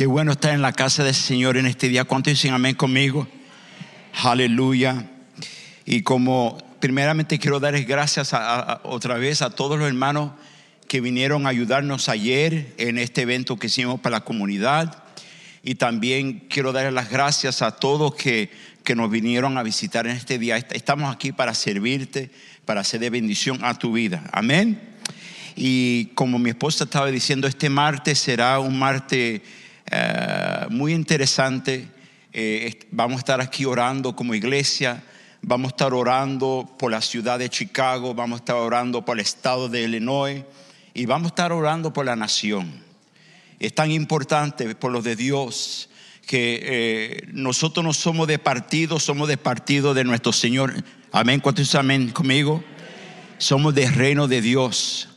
[0.00, 2.04] Qué bueno estar en la casa del Señor en este día.
[2.04, 3.28] ¿Cuántos dicen amén conmigo?
[4.22, 5.04] Aleluya.
[5.84, 8.32] Y como primeramente quiero darles gracias
[8.82, 10.32] otra vez a todos los hermanos
[10.88, 15.04] que vinieron a ayudarnos ayer en este evento que hicimos para la comunidad.
[15.62, 18.50] Y también quiero darles las gracias a todos que,
[18.82, 20.56] que nos vinieron a visitar en este día.
[20.56, 22.30] Estamos aquí para servirte,
[22.64, 24.24] para ser de bendición a tu vida.
[24.32, 24.80] Amén.
[25.56, 29.42] Y como mi esposa estaba diciendo, este martes será un martes
[29.90, 31.88] eh, muy interesante.
[32.32, 35.02] Eh, vamos a estar aquí orando como iglesia.
[35.42, 38.14] Vamos a estar orando por la ciudad de Chicago.
[38.14, 40.44] Vamos a estar orando por el estado de Illinois.
[40.94, 42.70] Y vamos a estar orando por la nación.
[43.58, 45.88] Es tan importante por los de Dios
[46.26, 50.72] que eh, nosotros no somos de partido, somos de partido de nuestro Señor.
[51.10, 51.40] Amén.
[51.40, 52.62] ¿Cuántos amén conmigo?
[53.38, 55.08] Somos del reino de Dios.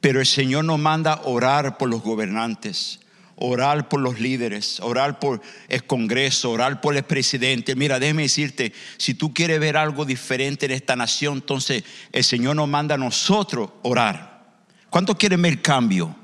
[0.00, 3.00] Pero el Señor nos manda orar por los gobernantes
[3.36, 7.76] orar por los líderes, orar por el Congreso, orar por el presidente.
[7.76, 12.56] Mira, déjeme decirte, si tú quieres ver algo diferente en esta nación, entonces el Señor
[12.56, 14.56] nos manda a nosotros orar.
[14.88, 16.14] ¿Cuánto quiere ver cambio?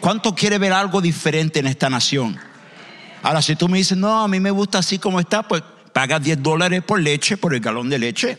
[0.00, 2.38] ¿Cuánto quiere ver algo diferente en esta nación?
[3.22, 5.62] Ahora, si tú me dices, no, a mí me gusta así como está, pues
[5.92, 8.38] paga 10 dólares por leche, por el galón de leche.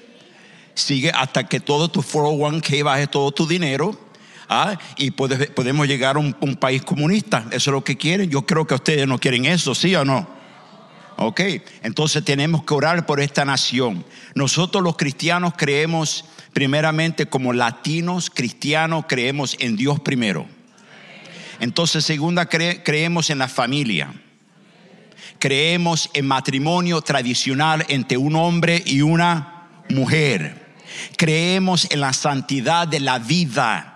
[0.74, 4.11] Sigue hasta que todo tu 401k baje todo tu dinero
[4.52, 4.78] ¿ah?
[4.98, 7.46] y podemos llegar a un, país comunista.
[7.52, 8.30] Eso es lo que quieren.
[8.30, 10.28] Yo creo que ustedes no quieren eso, ¿sí o no?
[11.18, 11.42] Ok,
[11.84, 14.04] entonces tenemos que orar por esta nación.
[14.36, 20.46] Nosotros los cristianos creemos primeramente como latinos cristianos, creemos en Dios primero.
[21.60, 24.14] Entonces, segunda, creemos en la familia.
[25.40, 30.74] Creemos en matrimonio tradicional entre un hombre y una mujer.
[31.18, 33.91] Creemos en la santidad de la vida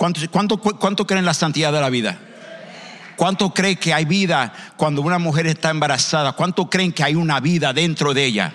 [0.00, 2.18] ¿Cuánto, cuánto, creen en la santidad de la vida?
[3.16, 6.32] ¿Cuánto creen que hay vida cuando una mujer está embarazada?
[6.32, 8.54] ¿Cuánto creen que hay una vida dentro de ella?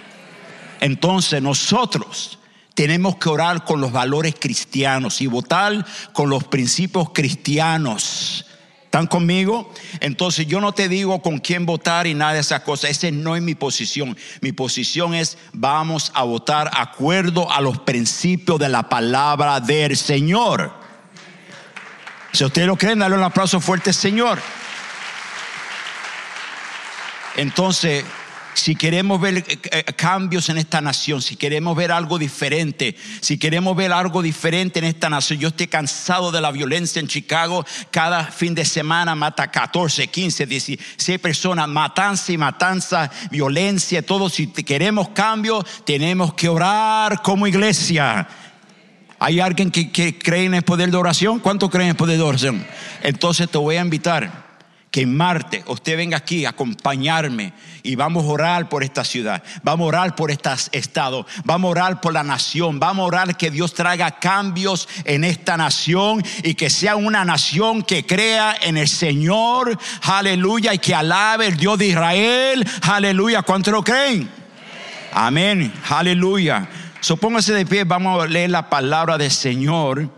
[0.82, 2.40] Entonces nosotros
[2.74, 8.48] tenemos que orar con los valores cristianos y votar con los principios cristianos.
[8.86, 9.72] ¿Están conmigo?
[10.00, 12.90] Entonces yo no te digo con quién votar y nada de esas cosas.
[12.90, 14.18] Esa no es mi posición.
[14.42, 20.85] Mi posición es vamos a votar acuerdo a los principios de la palabra del Señor.
[22.36, 24.42] Si ustedes lo creen, dale un aplauso fuerte, Señor.
[27.38, 28.04] Entonces,
[28.54, 33.38] si queremos ver eh, eh, cambios en esta nación, si queremos ver algo diferente, si
[33.38, 37.66] queremos ver algo diferente en esta nación, yo estoy cansado de la violencia en Chicago.
[37.90, 44.30] Cada fin de semana mata 14, 15, 16 personas, matanza y matanza, violencia, todo.
[44.30, 48.28] Si queremos cambio, tenemos que orar como iglesia.
[49.20, 51.40] ¿Hay alguien que, cree en el poder de oración?
[51.40, 52.66] ¿Cuánto creen en el poder de oración?
[53.02, 54.46] Entonces te voy a invitar
[54.92, 57.52] que Marte usted venga aquí a acompañarme
[57.84, 61.72] y vamos a orar por esta ciudad, vamos a orar por este estado, vamos a
[61.72, 66.54] orar por la nación, vamos a orar que Dios traiga cambios en esta nación y
[66.54, 71.78] que sea una nación que crea en el Señor, aleluya, y que alabe el Dios
[71.78, 73.42] de Israel, aleluya.
[73.42, 74.30] ¿Cuánto lo creen?
[75.12, 76.70] Amén, aleluya.
[77.06, 80.10] Supóngase de pie, vamos a leer la palabra del Señor.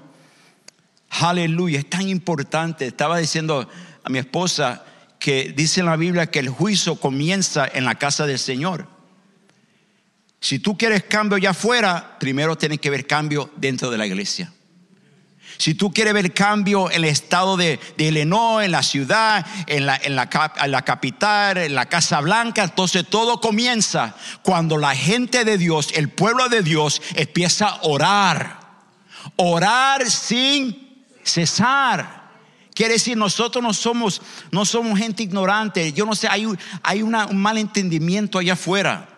[1.09, 2.87] Aleluya, es tan importante.
[2.87, 3.67] Estaba diciendo
[4.05, 4.85] a mi esposa
[5.19, 8.87] que dice en la Biblia que el juicio comienza en la casa del Señor.
[10.39, 14.53] Si tú quieres cambio allá afuera, primero tienes que ver cambio dentro de la iglesia.
[15.57, 19.87] Si tú quieres ver cambio en el estado de, de Illinois, en la ciudad, en
[19.87, 20.29] la, en, la,
[20.67, 26.09] la capital, en la Casa Blanca, entonces todo comienza cuando la gente de Dios, el
[26.09, 28.59] pueblo de Dios, empieza a orar.
[29.35, 32.27] Orar sin cesar.
[32.75, 35.91] Quiere decir, nosotros no somos, no somos gente ignorante.
[35.91, 36.47] Yo no sé, hay,
[36.83, 39.09] hay un mal entendimiento allá afuera.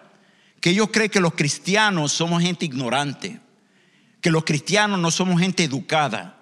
[0.61, 3.41] Que yo creo que los cristianos somos gente ignorante
[4.21, 6.37] que los cristianos no somos gente educada,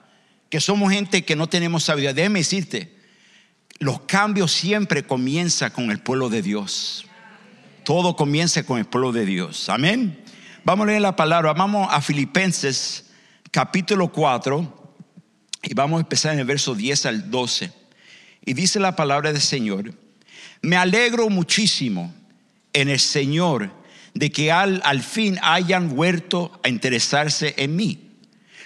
[0.49, 2.13] que somos gente que no tenemos sabiduría.
[2.13, 2.95] Déjeme decirte,
[3.79, 7.05] los cambios siempre comienzan con el pueblo de Dios.
[7.83, 9.69] Todo comienza con el pueblo de Dios.
[9.69, 10.21] Amén.
[10.63, 11.53] Vamos a leer la palabra.
[11.53, 13.05] Vamos a Filipenses
[13.51, 14.95] capítulo 4
[15.63, 17.71] y vamos a empezar en el verso 10 al 12.
[18.45, 19.93] Y dice la palabra del Señor,
[20.61, 22.13] me alegro muchísimo
[22.73, 23.71] en el Señor
[24.17, 28.11] de que al, al fin hayan vuelto a interesarse en mí.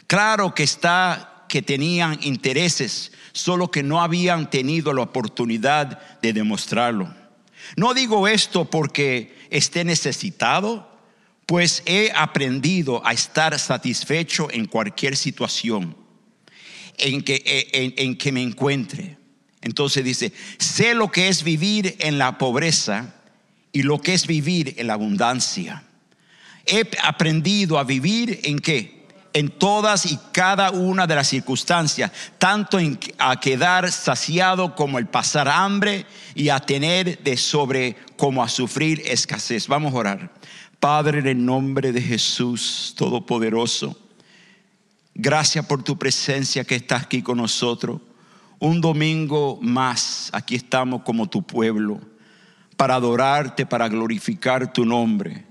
[0.07, 7.13] Claro que está que tenían intereses, solo que no habían tenido la oportunidad de demostrarlo.
[7.75, 10.89] No digo esto porque esté necesitado,
[11.45, 15.97] pues he aprendido a estar satisfecho en cualquier situación
[16.97, 19.17] en que, en, en que me encuentre.
[19.61, 23.20] Entonces dice, sé lo que es vivir en la pobreza
[23.71, 25.83] y lo que es vivir en la abundancia.
[26.65, 29.01] He aprendido a vivir en qué?
[29.33, 35.07] En todas y cada una de las circunstancias, tanto en a quedar saciado como el
[35.07, 39.67] pasar hambre y a tener de sobre como a sufrir escasez.
[39.67, 40.31] Vamos a orar.
[40.79, 43.97] Padre, en el nombre de Jesús Todopoderoso,
[45.13, 48.01] gracias por tu presencia que está aquí con nosotros.
[48.59, 52.01] Un domingo más, aquí estamos como tu pueblo,
[52.81, 55.45] para adorarte, para glorificar tu nombre.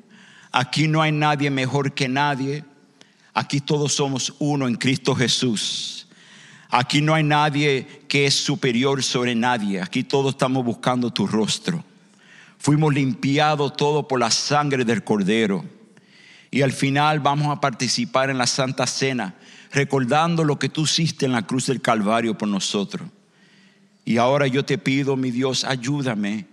[0.51, 2.65] Aquí no hay nadie mejor que nadie.
[3.33, 6.09] Aquí todos somos uno en Cristo Jesús.
[6.71, 9.81] Aquí no hay nadie que es superior sobre nadie.
[9.81, 11.85] Aquí todos estamos buscando tu rostro.
[12.59, 15.65] Fuimos limpiados todo por la sangre del Cordero.
[16.51, 19.37] Y al final vamos a participar en la Santa Cena,
[19.71, 23.09] recordando lo que tú hiciste en la cruz del Calvario por nosotros.
[24.05, 26.50] Y ahora yo te pido, mi Dios, ayúdame.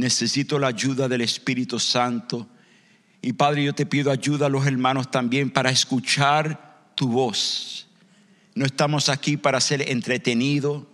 [0.00, 2.48] Necesito la ayuda del Espíritu Santo.
[3.20, 7.86] Y Padre, yo te pido ayuda a los hermanos también para escuchar tu voz.
[8.54, 10.84] No estamos aquí para ser entretenidos,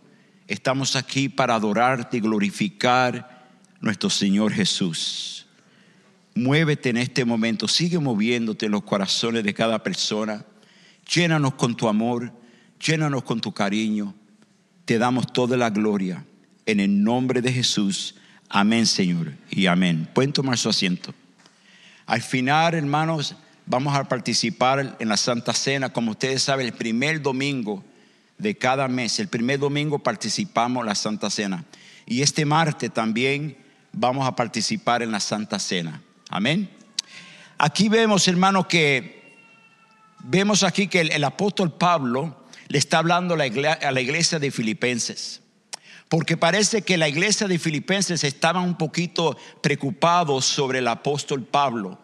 [0.48, 3.46] estamos aquí para adorarte y glorificar
[3.80, 5.46] nuestro Señor Jesús.
[6.34, 10.44] Muévete en este momento, sigue moviéndote en los corazones de cada persona.
[11.14, 12.32] Llénanos con tu amor,
[12.84, 14.16] llénanos con tu cariño.
[14.84, 16.26] Te damos toda la gloria.
[16.66, 18.16] En el nombre de Jesús.
[18.48, 19.32] Amén, Señor.
[19.50, 20.08] Y amén.
[20.14, 21.14] Pueden tomar su asiento.
[22.06, 23.34] Al final, hermanos,
[23.66, 25.92] vamos a participar en la Santa Cena.
[25.92, 27.84] Como ustedes saben, el primer domingo
[28.38, 31.64] de cada mes, el primer domingo participamos en la Santa Cena.
[32.06, 33.56] Y este martes también
[33.92, 36.00] vamos a participar en la Santa Cena.
[36.28, 36.70] Amén.
[37.58, 39.36] Aquí vemos, hermano, que
[40.22, 45.42] vemos aquí que el, apóstol Pablo le está hablando a la, iglesia, de Filipenses.
[46.08, 51.98] Porque parece que la iglesia de Filipenses estaba un poquito preocupados sobre el apóstol Pablo.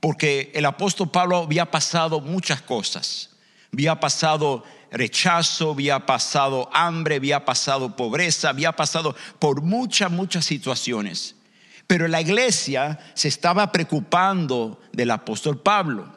[0.00, 3.30] Porque el apóstol Pablo había pasado muchas cosas.
[3.72, 11.34] Había pasado rechazo, había pasado hambre, había pasado pobreza, había pasado por muchas, muchas situaciones.
[11.86, 16.10] Pero la iglesia se estaba preocupando del apóstol Pablo.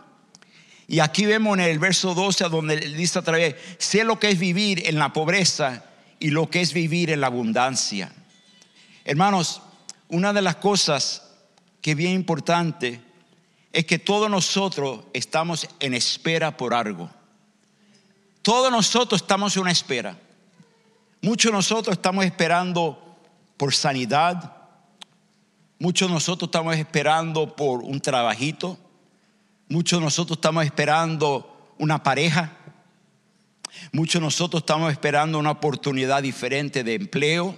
[0.88, 4.40] Y aquí vemos en el verso 12 donde dice otra vez, sé lo que es
[4.40, 5.89] vivir en la pobreza
[6.20, 8.12] y lo que es vivir en la abundancia.
[9.06, 9.62] Hermanos,
[10.10, 11.32] una de las cosas
[11.82, 13.02] que es bien importante
[13.72, 17.10] es que todos nosotros estamos en espera por algo.
[18.42, 20.18] Todos nosotros estamos en una espera.
[21.22, 23.18] Muchos de nosotros estamos esperando
[23.58, 24.56] por sanidad.
[25.78, 28.78] Muchos de nosotros estamos esperando por un trabajito.
[29.68, 32.58] Muchos de nosotros estamos esperando una pareja.
[33.92, 37.58] Muchos de nosotros estamos esperando una oportunidad diferente de empleo.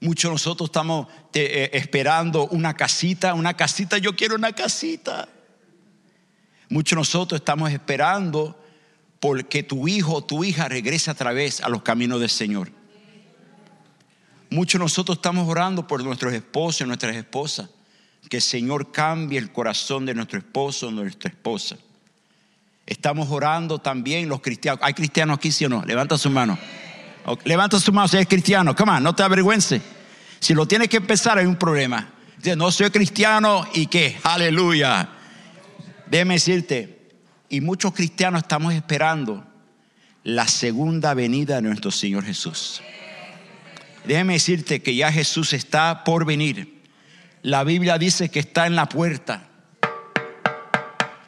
[0.00, 5.28] Muchos de nosotros estamos eh, esperando una casita, una casita, yo quiero una casita.
[6.68, 8.58] Muchos de nosotros estamos esperando
[9.20, 12.70] porque tu hijo o tu hija regrese a través a los caminos del Señor.
[14.50, 17.70] Muchos de nosotros estamos orando por nuestros esposos y nuestras esposas.
[18.28, 21.76] Que el Señor cambie el corazón de nuestro esposo o nuestra esposa.
[22.86, 24.80] Estamos orando también los cristianos.
[24.82, 25.84] ¿Hay cristianos aquí, sí o no?
[25.84, 26.58] Levanta su mano.
[27.44, 28.74] Levanta su mano si eres cristiano.
[28.74, 29.80] Come on, no te avergüences.
[30.40, 32.12] Si lo tienes que empezar, hay un problema.
[32.56, 34.18] No soy cristiano y qué.
[34.24, 35.08] Aleluya.
[36.06, 37.08] Déjeme decirte,
[37.48, 39.46] y muchos cristianos estamos esperando
[40.24, 42.82] la segunda venida de nuestro Señor Jesús.
[44.04, 46.82] Déjeme decirte que ya Jesús está por venir.
[47.42, 49.48] La Biblia dice que está en la puerta.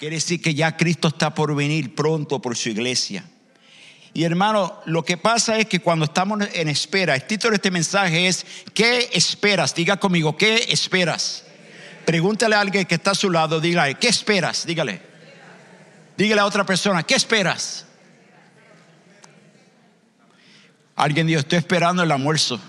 [0.04, 3.25] Quiere decir que ya Cristo está por venir pronto por su iglesia.
[4.12, 7.70] Y hermano, lo que pasa es que cuando estamos en espera, el título de este
[7.70, 8.44] mensaje es,
[8.75, 9.75] ¿qué esperas?
[9.75, 11.44] Diga conmigo, ¿qué esperas?
[12.04, 14.66] Pregúntale a alguien que está a su lado, dígale, ¿qué esperas?
[14.66, 15.00] Dígale.
[16.18, 17.87] Dígale a otra persona, ¿qué esperas?
[20.96, 22.61] Alguien dijo, estoy esperando el almuerzo.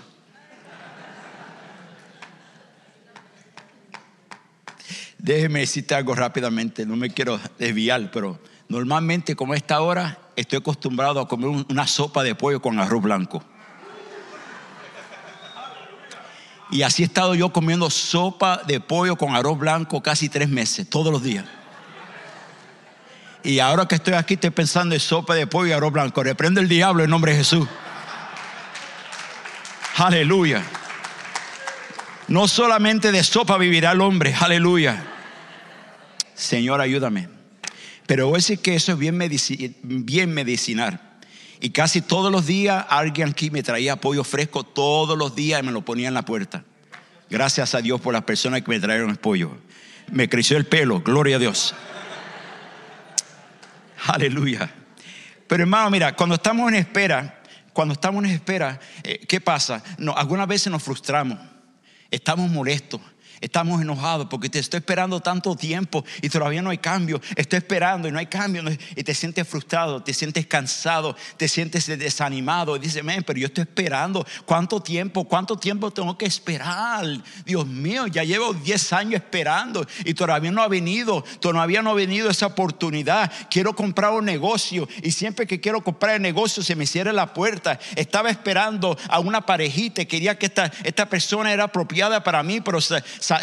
[5.26, 10.60] Déjeme decirte algo rápidamente, no me quiero desviar, pero normalmente como a esta hora estoy
[10.60, 13.42] acostumbrado a comer una sopa de pollo con arroz blanco.
[16.70, 20.88] Y así he estado yo comiendo sopa de pollo con arroz blanco casi tres meses,
[20.88, 21.44] todos los días.
[23.42, 26.22] Y ahora que estoy aquí estoy pensando en sopa de pollo y arroz blanco.
[26.22, 27.66] Reprende el diablo en nombre de Jesús.
[29.96, 30.62] Aleluya.
[32.28, 34.32] No solamente de sopa vivirá el hombre.
[34.38, 35.14] Aleluya.
[36.36, 37.28] Señor, ayúdame.
[38.06, 39.16] Pero a decir que eso es bien,
[40.32, 41.00] medicinal.
[41.60, 45.66] Y casi todos los días alguien aquí me traía pollo fresco todos los días y
[45.66, 46.64] me lo ponía en la puerta.
[47.28, 49.56] Gracias a Dios por las personas que me trajeron el pollo.
[50.12, 51.74] Me creció el pelo, gloria a Dios.
[54.06, 54.70] Aleluya.
[55.48, 57.40] Pero hermano, mira, cuando estamos en espera,
[57.72, 59.82] cuando estamos en espera, eh, ¿qué pasa?
[59.98, 61.38] No, algunas veces nos frustramos,
[62.10, 63.00] estamos molestos,
[63.40, 67.20] Estamos enojados porque te estoy esperando tanto tiempo y todavía no hay cambio.
[67.36, 68.62] Estoy esperando y no hay cambio.
[68.94, 72.76] Y te sientes frustrado, te sientes cansado, te sientes desanimado.
[72.76, 74.26] Y dices, pero yo estoy esperando.
[74.44, 75.24] ¿Cuánto tiempo?
[75.24, 77.04] ¿Cuánto tiempo tengo que esperar?
[77.44, 81.22] Dios mío, ya llevo 10 años esperando y todavía no ha venido.
[81.40, 83.30] Todavía no ha venido esa oportunidad.
[83.50, 87.34] Quiero comprar un negocio y siempre que quiero comprar el negocio se me cierra la
[87.34, 87.78] puerta.
[87.96, 92.80] Estaba esperando a una parejita quería que esta, esta persona era apropiada para mí, pero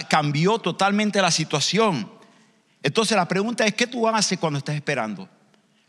[0.09, 2.11] cambió totalmente la situación.
[2.81, 5.29] Entonces la pregunta es, ¿qué tú haces cuando estás esperando?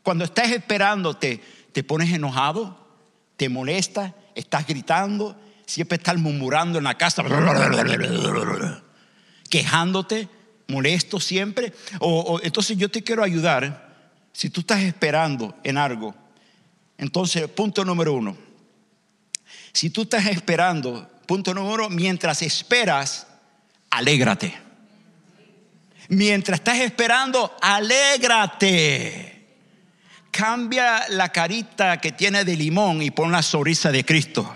[0.03, 2.79] Cuando estás esperando, ¿te, te pones enojado?
[3.37, 4.15] ¿Te molesta?
[4.35, 5.37] ¿Estás gritando?
[5.67, 7.25] ¿Siempre estás murmurando en la casa?
[9.51, 10.29] ¿Quejándote?
[10.69, 11.73] ¿Molesto siempre?
[12.01, 13.85] O, entonces yo te quiero ayudar.
[14.33, 16.15] Si tú estás esperando en algo,
[16.99, 18.37] entonces punto número uno.
[19.73, 23.27] Si tú estás esperando, punto número uno, mientras esperas,
[23.97, 24.55] alégrate.
[26.09, 29.31] Mientras estás esperando, alégrate.
[30.31, 34.53] Cambia la carita que tiene de limón y pon la sonrisa de Cristo.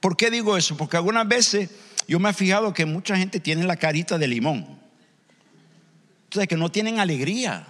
[0.00, 0.76] ¿Por qué digo eso?
[0.76, 1.70] Porque algunas veces
[2.08, 4.80] yo me he fijado que mucha gente tiene la carita de limón.
[6.24, 7.66] Entonces, que no tienen alegría.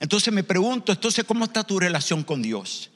[0.00, 2.90] Entonces me pregunto, entonces, ¿cómo está tu relación con Dios?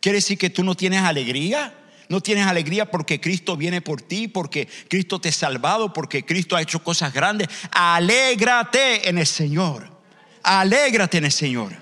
[0.00, 1.72] ¿Quiere decir que tú no tienes alegría?
[2.12, 6.54] No tienes alegría porque Cristo viene por ti, porque Cristo te ha salvado, porque Cristo
[6.54, 7.48] ha hecho cosas grandes.
[7.70, 9.88] Alégrate en el Señor.
[10.42, 11.72] Alégrate en el Señor.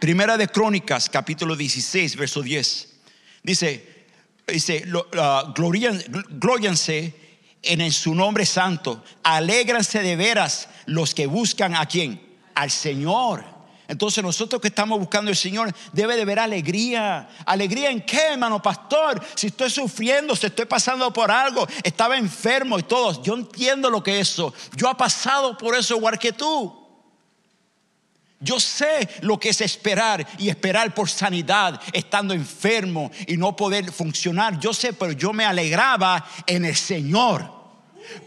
[0.00, 2.88] Primera de Crónicas, capítulo 16, verso 10.
[3.42, 4.06] Dice,
[4.46, 5.52] dice, uh,
[6.40, 7.14] glorianse
[7.62, 9.04] en su nombre santo.
[9.24, 12.18] Alégranse de veras los que buscan a quién?
[12.54, 13.44] Al Señor.
[13.92, 17.28] Entonces nosotros que estamos buscando al Señor debe de ver alegría.
[17.44, 19.22] ¿Alegría en qué, hermano pastor?
[19.34, 23.22] Si estoy sufriendo, si estoy pasando por algo, estaba enfermo y todo.
[23.22, 24.54] Yo entiendo lo que es eso.
[24.74, 26.74] Yo he pasado por eso igual que tú.
[28.40, 33.92] Yo sé lo que es esperar y esperar por sanidad estando enfermo y no poder
[33.92, 34.58] funcionar.
[34.58, 37.61] Yo sé, pero yo me alegraba en el Señor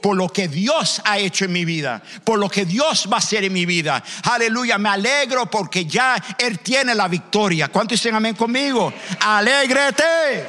[0.02, 3.20] por lo que Dios ha hecho en mi vida, por lo que Dios va a
[3.20, 4.04] hacer en mi vida.
[4.24, 7.68] Aleluya, me alegro porque ya Él tiene la victoria.
[7.70, 8.94] ¿Cuántos dicen amén conmigo?
[9.20, 10.46] Alégrate.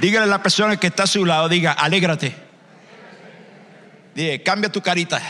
[0.00, 2.34] Dígale a la persona que está a su lado, diga, alégrate.
[4.14, 5.20] Dile, cambia tu carita.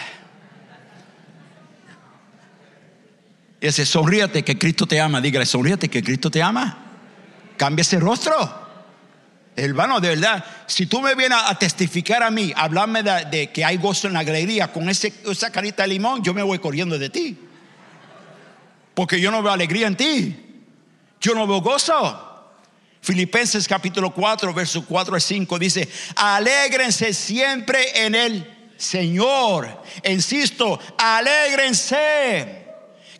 [3.60, 5.20] Dice, sonríate que Cristo te ama.
[5.20, 6.78] Dígale, sonríate que Cristo te ama.
[7.56, 8.63] Cambia ese rostro.
[9.56, 13.76] Hermano, de verdad, si tú me vienes a testificar a mí, hablarme de, que hay
[13.76, 17.38] gozo en la alegría con esa carita de limón, yo me voy corriendo de ti.
[18.94, 20.36] Porque yo no veo alegría en ti.
[21.20, 22.32] Yo no veo gozo.
[23.00, 29.82] Filipenses capítulo 4, versos 4 a 5 dice, alégrense siempre en el Señor.
[30.04, 32.62] Insisto, alégrense.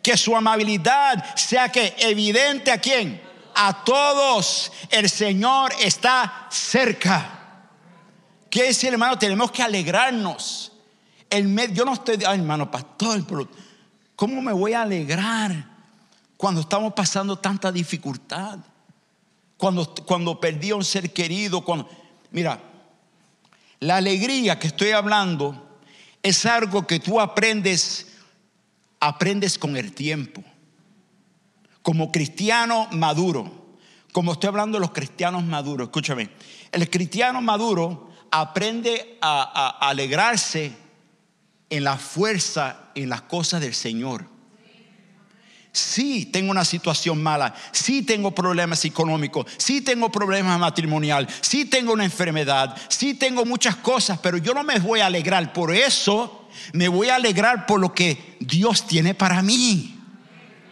[0.01, 3.24] Que su amabilidad sea que evidente a quién?
[3.55, 4.71] A todos.
[4.89, 7.69] El Señor está cerca.
[8.49, 9.17] ¿Qué decir, hermano?
[9.17, 10.71] Tenemos que alegrarnos.
[11.29, 13.25] El yo no estoy, ay, hermano pastor,
[14.15, 15.53] ¿cómo me voy a alegrar
[16.37, 18.59] cuando estamos pasando tanta dificultad?
[19.57, 21.63] Cuando, cuando perdí a un ser querido.
[21.63, 21.89] Cuando,
[22.31, 22.61] mira,
[23.79, 25.79] la alegría que estoy hablando
[26.21, 28.07] es algo que tú aprendes,
[28.99, 30.43] aprendes con el tiempo
[31.85, 33.77] como cristiano maduro,
[34.11, 36.31] como estoy hablando de los cristianos maduros, escúchame,
[36.71, 40.73] el cristiano maduro aprende a, alegrarse
[41.69, 44.25] en la fuerza, en las cosas del Señor.
[45.71, 51.93] Sí tengo una situación mala, sí tengo problemas económicos, sí tengo problemas matrimonial, sí tengo
[51.93, 56.49] una enfermedad, sí tengo muchas cosas, pero yo no me voy a alegrar por eso,
[56.73, 59.99] me voy a alegrar por lo que Dios tiene para mí.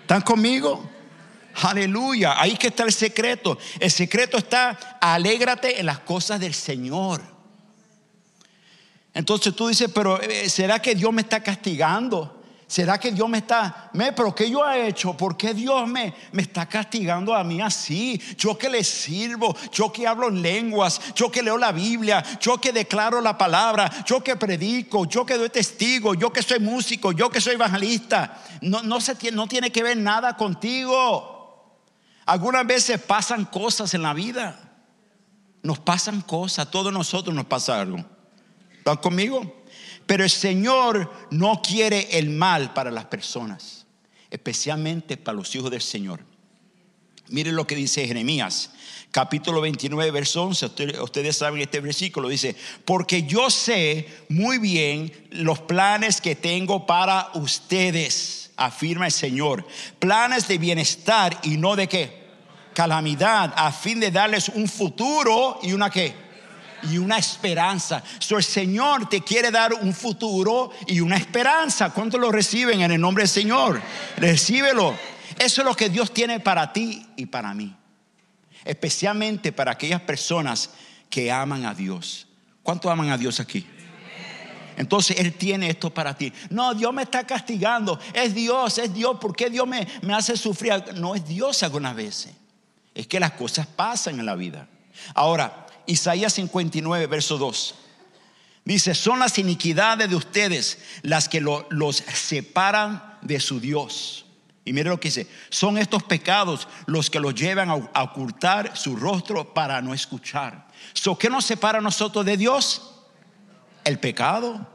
[0.02, 0.90] ¿Están conmigo?
[1.62, 3.58] Aleluya, ahí que está el secreto.
[3.80, 7.22] El secreto está, alégrate en las cosas del Señor.
[9.14, 12.44] Entonces tú dices, pero eh, ¿será que Dios me está castigando?
[12.66, 15.16] ¿Será que Dios me está, me, pero qué yo he hecho?
[15.16, 18.20] ¿Por qué Dios me, me está castigando a mí así?
[18.36, 22.60] Yo que le sirvo, yo que hablo en lenguas, yo que leo la Biblia, yo
[22.60, 27.12] que declaro la palabra, yo que predico, yo que doy testigo, yo que soy músico,
[27.12, 28.42] yo que soy evangelista.
[28.62, 31.33] No, no, se, no tiene que ver nada contigo.
[32.26, 34.60] Algunas veces pasan cosas en la vida.
[35.62, 38.04] Nos pasan cosas, todos nosotros nos pasa algo.
[38.78, 39.64] ¿Están conmigo?
[40.06, 43.86] Pero el Señor no quiere el mal para las personas,
[44.30, 46.26] especialmente para los hijos del Señor.
[47.30, 48.72] Miren lo que dice Jeremías,
[49.12, 50.66] capítulo 29, verso 11.
[51.02, 52.28] Ustedes, saben este versículo.
[52.28, 59.66] Dice, porque yo sé muy bien los planes que tengo para ustedes, afirma el Señor.
[60.00, 62.24] Planes de bienestar y no de qué?
[62.74, 66.24] Calamidad, a fin de darles un futuro y una qué?
[66.90, 68.04] y una esperanza.
[68.20, 71.92] So, el Señor te quiere dar un futuro y una esperanza.
[71.92, 73.82] ¿Cuántos lo reciben en el nombre del Señor?
[74.18, 74.96] Recíbelo.
[75.40, 77.76] Eso es lo que Dios tiene para ti y para mí.
[78.66, 80.72] Especialmente para aquellas personas
[81.10, 82.28] que aman a Dios.
[82.62, 83.66] ¿Cuántos aman a Dios aquí?
[84.78, 86.32] Entonces Él tiene esto para ti.
[86.50, 88.00] No, Dios me está castigando.
[88.14, 89.18] Es Dios, es Dios.
[89.20, 90.84] ¿Por qué Dios me, me hace sufrir?
[90.96, 92.34] No es Dios algunas veces.
[92.94, 94.68] Es que las cosas pasan en la vida.
[95.14, 97.76] Ahora, Isaías 59, verso 2.
[98.66, 104.26] Dice, son las iniquidades de ustedes las que los separan de su Dios.
[104.66, 108.96] Y mire lo que dice, son estos pecados los que los llevan a, ocultar su
[108.96, 110.68] rostro para no escuchar.
[110.94, 112.93] So, ¿Qué nos separa a nosotros de Dios?
[113.84, 114.66] El pecado.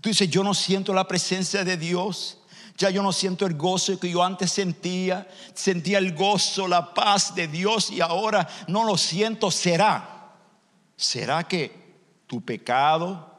[0.00, 2.38] Tú dices, yo no siento la presencia de Dios.
[2.76, 5.28] Ya yo no siento el gozo que yo antes sentía.
[5.54, 9.50] Sentía el gozo, la paz de Dios y ahora no lo siento.
[9.50, 10.34] ¿Será?
[10.96, 11.72] ¿Será que
[12.26, 13.34] tu pecado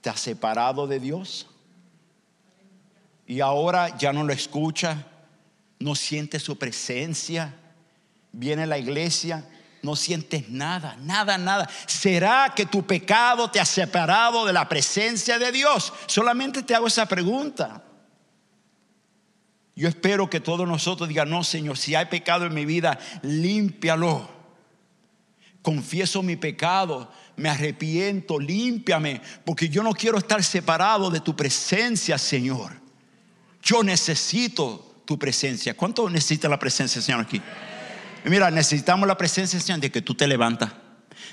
[0.00, 1.46] te ha separado de Dios?
[3.26, 5.06] Y ahora ya no lo escucha,
[5.78, 7.54] no siente su presencia.
[8.32, 9.46] Viene la iglesia,
[9.82, 11.68] no sientes nada, nada, nada.
[11.86, 15.92] ¿Será que tu pecado te ha separado de la presencia de Dios?
[16.06, 17.82] Solamente te hago esa pregunta.
[19.74, 24.28] Yo espero que todos nosotros digan, no, Señor, si hay pecado en mi vida, límpialo.
[25.62, 32.18] Confieso mi pecado, me arrepiento, límpiame, porque yo no quiero estar separado de tu presencia,
[32.18, 32.72] Señor.
[33.62, 35.74] Yo necesito tu presencia.
[35.74, 37.40] ¿Cuánto necesita la presencia, Señor, aquí?
[38.24, 40.72] Mira, necesitamos la presencia, Señor, de que tú te levantas,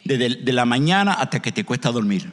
[0.03, 2.31] desde de la mañana hasta que te cuesta dormir.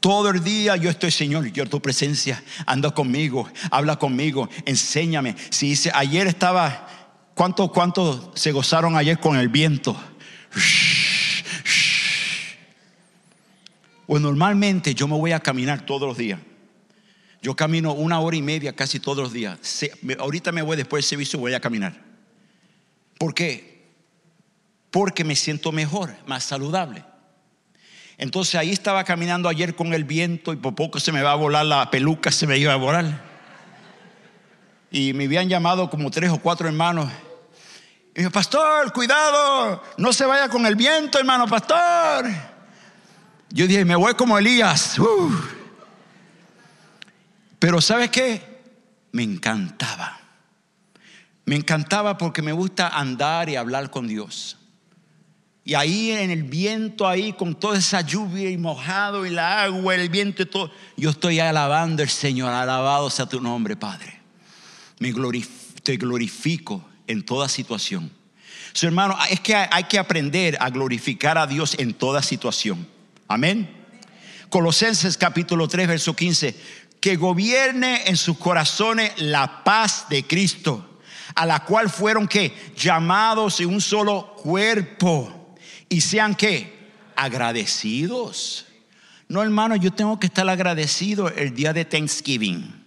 [0.00, 5.36] Todo el día yo estoy, Señor, yo tu presencia, anda conmigo, habla conmigo, enséñame.
[5.50, 6.88] Si dice, ayer estaba,
[7.34, 9.94] ¿cuántos cuánto se gozaron ayer con el viento?
[14.06, 16.40] Pues normalmente yo me voy a caminar todos los días.
[17.42, 19.58] Yo camino una hora y media casi todos los días.
[20.18, 22.09] ahorita me voy después del servicio, voy a caminar.
[23.20, 23.84] ¿Por qué?
[24.90, 27.04] Porque me siento mejor, más saludable.
[28.16, 31.34] Entonces ahí estaba caminando ayer con el viento y por poco se me va a
[31.34, 33.22] volar la peluca, se me iba a volar.
[34.90, 37.10] Y me habían llamado como tres o cuatro hermanos.
[38.14, 42.24] Y yo, pastor, cuidado, no se vaya con el viento, hermano, pastor.
[43.50, 44.96] Yo dije, me voy como Elías.
[47.58, 48.62] Pero ¿sabes qué?
[49.12, 50.19] Me encantaba.
[51.44, 54.56] Me encantaba porque me gusta andar y hablar con Dios.
[55.64, 59.94] Y ahí en el viento, ahí con toda esa lluvia y mojado y la agua,
[59.94, 64.20] el viento y todo, yo estoy alabando al Señor, alabado sea tu nombre, Padre.
[64.98, 65.12] Me
[65.82, 68.10] te glorifico en toda situación.
[68.72, 72.86] Su hermano, es que hay que aprender a glorificar a Dios en toda situación.
[73.28, 73.68] Amén.
[74.48, 76.54] Colosenses capítulo 3, verso 15.
[77.00, 80.89] Que gobierne en sus corazones la paz de Cristo,
[81.34, 85.54] a la cual fueron que llamados en un solo cuerpo
[85.88, 88.66] y sean que agradecidos.
[89.28, 92.80] No, hermano, yo tengo que estar agradecido el día de Thanksgiving.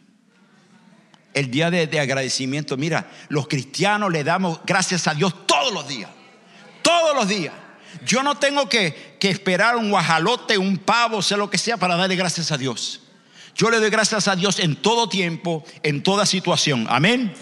[1.34, 2.78] El día de, agradecimiento.
[2.78, 6.10] Mira, los cristianos le damos gracias a Dios todos los días.
[6.82, 7.54] Todos los días.
[8.06, 11.96] Yo no tengo que, que esperar un guajalote, un pavo, sea lo que sea, para
[11.96, 13.02] darle gracias a Dios.
[13.56, 16.88] Yo le doy gracias a Dios en todo tiempo, en toda situación.
[16.90, 17.34] Amén.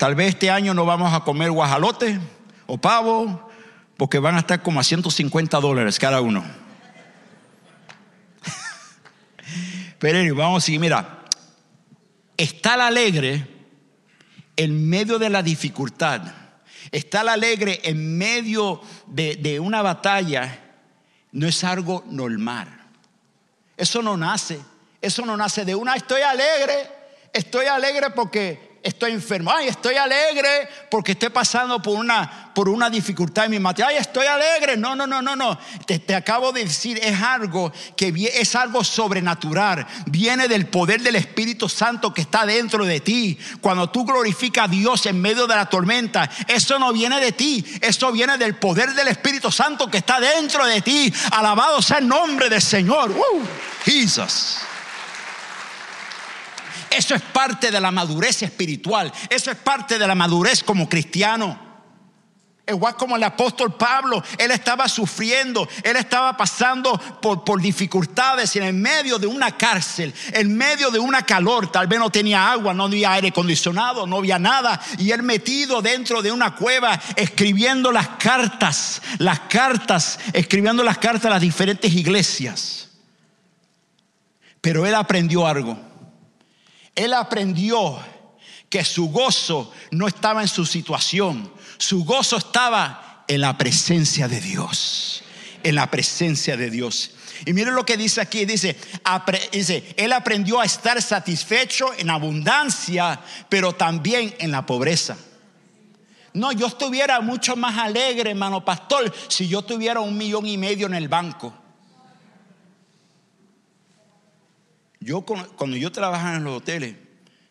[0.00, 2.18] Tal vez este año no vamos a comer guajalote
[2.66, 3.50] o pavo,
[3.98, 6.42] porque van a estar como a 150 dólares cada uno.
[9.98, 11.26] Pero vamos a seguir, mira,
[12.38, 13.46] estar alegre
[14.56, 16.22] en medio de la dificultad,
[16.90, 20.60] estar alegre en medio de, de una batalla,
[21.32, 22.68] no es algo normal.
[23.76, 24.62] Eso no nace,
[25.02, 26.90] Eso no nace de una, estoy alegre,
[27.34, 32.88] estoy alegre porque estoy enfermo, ay, estoy alegre porque estoy pasando por una, por una
[32.88, 34.76] dificultad en mi materia, ay, estoy alegre.
[34.76, 35.58] No, no, no, no, no.
[35.86, 41.16] Te, te, acabo de decir, es algo que es algo sobrenatural, viene del poder del
[41.16, 43.38] Espíritu Santo que está dentro de ti.
[43.60, 47.64] Cuando tú glorificas a Dios en medio de la tormenta, eso no viene de ti,
[47.80, 51.12] eso viene del poder del Espíritu Santo que está dentro de ti.
[51.32, 53.10] Alabado sea el nombre del Señor.
[53.10, 53.42] Uh,
[53.84, 54.69] Jesus.
[56.90, 59.12] Eso es parte de la madurez espiritual.
[59.28, 61.70] Eso es parte de la madurez como cristiano.
[62.66, 68.62] Igual como el apóstol Pablo, él estaba sufriendo, él estaba pasando por, por, dificultades en
[68.62, 72.72] el medio de una cárcel, en medio de una calor, tal vez no tenía agua,
[72.72, 77.90] no había aire acondicionado, no había nada, y él metido dentro de una cueva escribiendo
[77.90, 82.88] las cartas, las cartas, escribiendo las cartas a las diferentes iglesias.
[84.60, 85.89] Pero él aprendió algo
[86.94, 87.98] él aprendió
[88.68, 94.40] que su gozo no estaba en su situación, su gozo estaba en la presencia de
[94.40, 95.22] Dios,
[95.62, 97.12] en la presencia de Dios.
[97.46, 98.76] Y miren lo que dice aquí, dice,
[99.52, 105.16] dice, él aprendió a estar satisfecho en abundancia, pero también en la pobreza.
[106.32, 110.86] No, yo estuviera mucho más alegre, hermano pastor, si yo tuviera un millón y medio
[110.86, 111.54] en el banco.
[115.00, 116.94] Yo cuando yo trabajaba en los hoteles,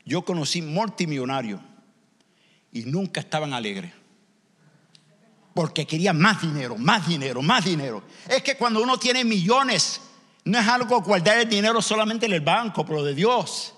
[0.06, 1.60] yo conocí multimillonarios
[2.72, 3.92] y nunca estaban alegres.
[5.56, 8.04] Porque querían más dinero, más dinero, más dinero.
[8.30, 10.00] Es que cuando uno tiene millones,
[10.46, 13.74] no es algo guardar el dinero solamente en el banco, pero de Dios.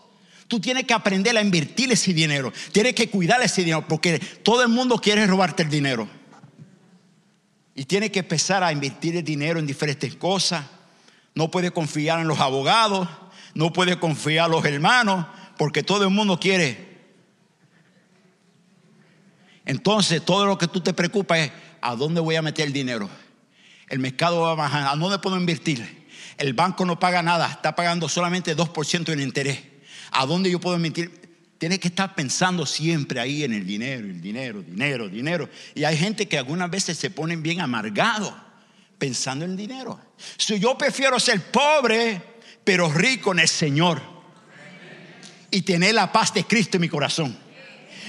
[0.47, 2.51] Tú tienes que aprender a invertir ese dinero.
[2.73, 6.09] Tienes que cuidar ese dinero porque todo el mundo quiere robarte el dinero.
[7.73, 10.65] Y tienes que empezar a invertir el dinero en diferentes cosas.
[11.33, 13.07] No puedes confiar en los abogados
[13.53, 15.25] no puede confiar a los hermanos
[15.57, 16.91] porque todo el mundo quiere.
[19.65, 23.09] Entonces, todo lo que tú te preocupas es a dónde voy a meter el dinero.
[23.87, 26.07] El mercado va a bajar, a dónde puedo invertir.
[26.37, 29.59] El banco no paga nada, está pagando solamente 2% en interés.
[30.11, 31.21] ¿A dónde yo puedo invertir?
[31.57, 35.49] Tienes que estar pensando siempre ahí en el dinero, el dinero, dinero, dinero.
[35.75, 38.33] Y hay gente que algunas veces se ponen bien amargados
[38.97, 39.99] pensando en el dinero.
[40.37, 42.30] Si yo prefiero ser pobre
[42.63, 44.01] pero rico en el Señor.
[45.49, 47.37] Y tener la paz de Cristo en mi corazón.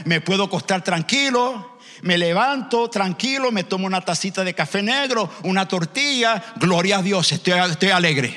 [0.04, 5.66] Me puedo acostar tranquilo, me levanto tranquilo, me tomo una tacita de café negro, una
[5.66, 8.36] tortilla, gloria a Dios, estoy, estoy alegre.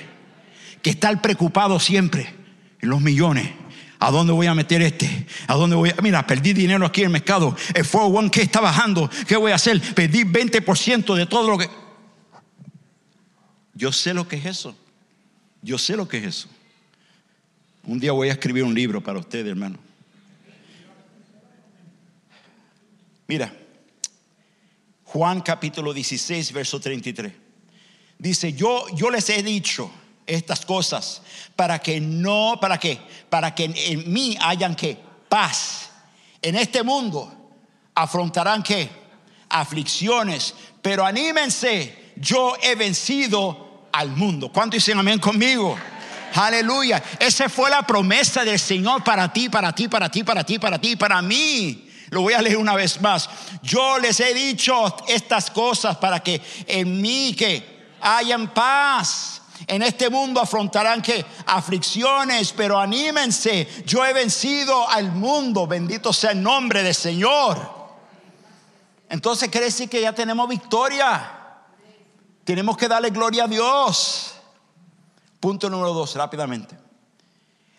[0.82, 2.34] Que estar preocupado siempre
[2.80, 3.50] en los millones.
[4.00, 5.26] ¿A dónde voy a meter este?
[5.48, 5.96] ¿A dónde voy a.?
[6.02, 7.56] Mira, perdí dinero aquí en el mercado.
[7.74, 9.10] El 401k está bajando.
[9.28, 9.82] ¿Qué voy a hacer?
[9.94, 11.70] Perdí 20% de todo lo que.
[13.74, 14.76] Yo sé lo que es eso.
[15.66, 16.48] Yo sé lo que es eso.
[17.86, 19.80] Un día voy a escribir un libro para ustedes, hermano.
[23.26, 23.52] Mira,
[25.06, 27.34] Juan capítulo 16, verso 33.
[28.20, 29.90] Dice, yo, yo les he dicho
[30.28, 31.24] estas cosas
[31.56, 35.90] para que no, para que, para que en mí hayan que paz.
[36.44, 37.56] En este mundo
[37.96, 38.88] afrontarán que
[39.50, 43.65] aflicciones, pero anímense, yo he vencido
[43.96, 44.50] al mundo.
[44.50, 45.78] ¿Cuánto dicen amén conmigo?
[46.36, 47.02] Aleluya.
[47.18, 50.80] Esa fue la promesa del Señor para ti, para ti, para ti, para ti, para
[50.80, 51.90] ti, para mí.
[52.10, 53.30] Lo voy a leer una vez más.
[53.64, 59.42] Yo les he dicho estas cosas para que en mí que hayan paz.
[59.68, 63.68] En este mundo afrontarán que aflicciones, pero anímense.
[63.86, 65.66] Yo he vencido al mundo.
[65.66, 67.74] Bendito sea el nombre del Señor.
[69.10, 71.35] Entonces quiere decir que ya tenemos victoria.
[72.46, 74.36] Tenemos que darle gloria a Dios.
[75.40, 76.78] Punto número dos, rápidamente.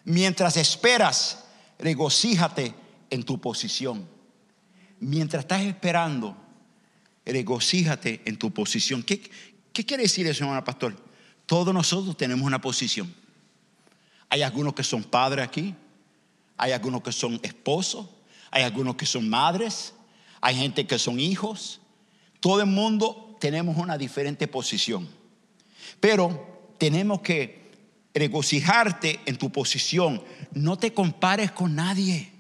[0.05, 1.44] Mientras esperas,
[1.79, 2.74] regocíjate
[3.09, 4.07] en tu posición.
[4.98, 6.37] Mientras estás esperando,
[7.24, 9.02] regocíjate en tu posición.
[9.05, 9.31] ¿Qué,
[9.72, 10.96] qué quiere decir eso, hermano pastor?
[11.46, 13.14] Todos nosotros tenemos una posición.
[14.29, 15.76] Hay algunos que son padres aquí,
[16.57, 18.07] hay algunos que son esposos,
[18.50, 19.94] hay algunos que son madres,
[20.40, 21.81] hay gente que son hijos.
[22.40, 25.09] Todo el mundo tenemos una diferente posición.
[26.01, 27.66] Pero tenemos que
[28.14, 30.22] regocijarte en tu posición.
[30.53, 32.33] No te compares con nadie.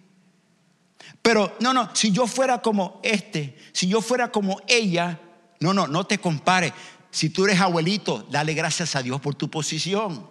[1.22, 5.20] Pero no, no, si yo fuera como este, si yo fuera como ella,
[5.60, 6.72] no, no, no te compares.
[7.10, 10.28] Si tú eres abuelito, dale gracias a Dios por tu posición.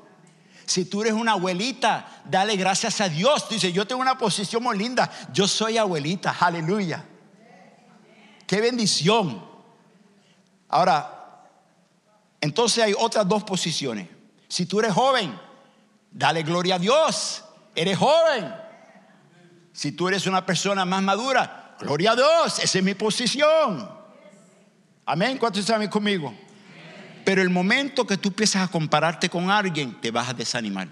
[0.66, 3.48] Si tú eres una abuelita, dale gracias a Dios.
[3.50, 5.12] Dice, yo tengo una posición muy linda.
[5.32, 7.06] Yo soy abuelita, aleluya.
[8.48, 9.55] Qué bendición.
[10.70, 11.44] Ahora,
[12.42, 14.08] entonces hay otras dos posiciones.
[14.48, 15.38] Si tú eres joven,
[16.16, 17.44] Dale gloria a Dios.
[17.76, 18.56] Eres joven.
[19.74, 22.60] Si tú eres una persona más madura, gloria a Dios.
[22.60, 23.90] Esa es mi posición.
[25.06, 25.38] Amén.
[25.38, 26.34] ¿Cuántos saben conmigo?
[27.26, 30.88] Pero el momento que tú empiezas a compararte con alguien, te vas a desanimar.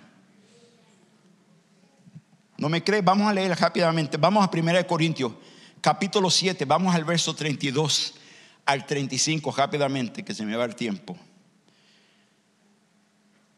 [2.57, 3.03] ¿No me crees?
[3.05, 4.17] Vamos a leer rápidamente.
[4.17, 5.31] Vamos a 1 Corintios,
[5.79, 6.65] capítulo 7.
[6.65, 8.15] Vamos al verso 32
[8.65, 11.17] al 35 rápidamente, que se me va el tiempo.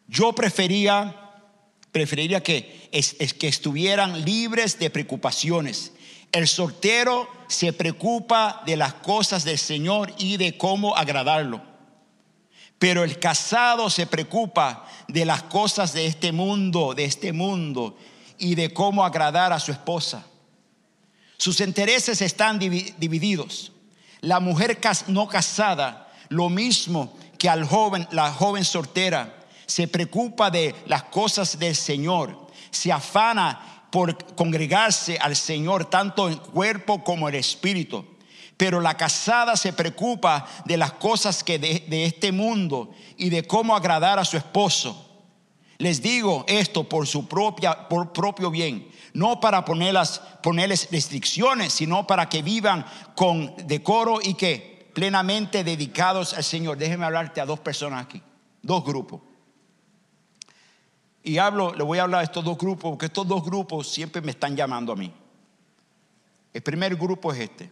[0.08, 1.16] Yo prefería,
[1.92, 5.94] preferiría que, es, que estuvieran libres de preocupaciones.
[6.32, 11.62] El soltero se preocupa de las cosas del Señor y de cómo agradarlo.
[12.78, 17.98] Pero el casado se preocupa de las cosas de este mundo, de este mundo
[18.38, 20.26] y de cómo agradar a su esposa.
[21.38, 23.72] Sus intereses están divididos.
[24.26, 29.36] La mujer no casada, lo mismo que al joven, la joven soltera,
[29.68, 36.38] se preocupa de las cosas del Señor, se afana por congregarse al Señor tanto en
[36.38, 38.04] cuerpo como en espíritu.
[38.58, 43.76] Pero la casada se preocupa de las cosas que de, este mundo y de cómo
[43.76, 45.08] agradar a su esposo.
[45.78, 52.06] Les digo esto por su propia, por propio bien, no para ponerlas, ponerles restricciones, sino
[52.06, 56.78] para que vivan con decoro y que plenamente dedicados al Señor.
[56.78, 58.22] Déjeme hablarte a dos personas aquí,
[58.62, 59.22] dos grupos.
[61.24, 64.22] Y hablo, le voy a hablar a estos dos grupos, porque estos dos grupos siempre
[64.22, 65.12] me están llamando a mí.
[66.54, 67.72] El primer grupo es este,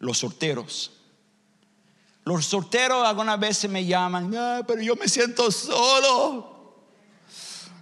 [0.00, 0.92] los solteros.
[2.24, 4.30] Los solteros algunas veces me llaman,
[4.66, 6.84] pero yo me siento solo.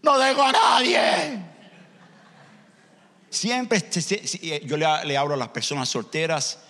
[0.02, 1.55] No dejo a nadie.
[3.30, 3.82] Siempre
[4.64, 6.60] yo le, le hablo a las personas solteras,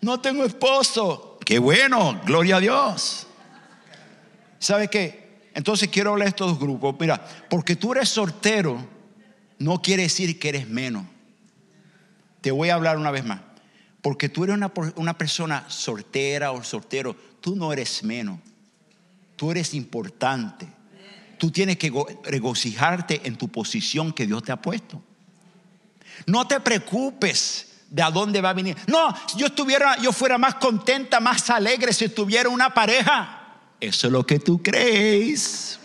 [0.00, 1.38] no tengo esposo.
[1.44, 3.26] Qué bueno, gloria a Dios.
[4.58, 5.24] ¿Sabe qué?
[5.54, 6.94] Entonces quiero hablar de estos dos grupos.
[6.98, 8.86] Mira, porque tú eres soltero,
[9.58, 11.06] no quiere decir que eres menos.
[12.40, 13.40] Te voy a hablar una vez más.
[14.02, 18.38] Porque tú eres una, una persona soltera o soltero, tú no eres menos.
[19.36, 20.66] Tú eres importante.
[21.38, 21.92] Tú tienes que
[22.24, 25.02] regocijarte en tu posición que Dios te ha puesto.
[26.26, 28.76] No te preocupes de a dónde va a venir.
[28.86, 33.40] No, yo estuviera, yo fuera más contenta, más alegre si tuviera una pareja.
[33.80, 35.78] Eso es lo que tú crees.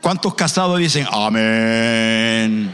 [0.00, 2.72] ¿Cuántos casados dicen amén?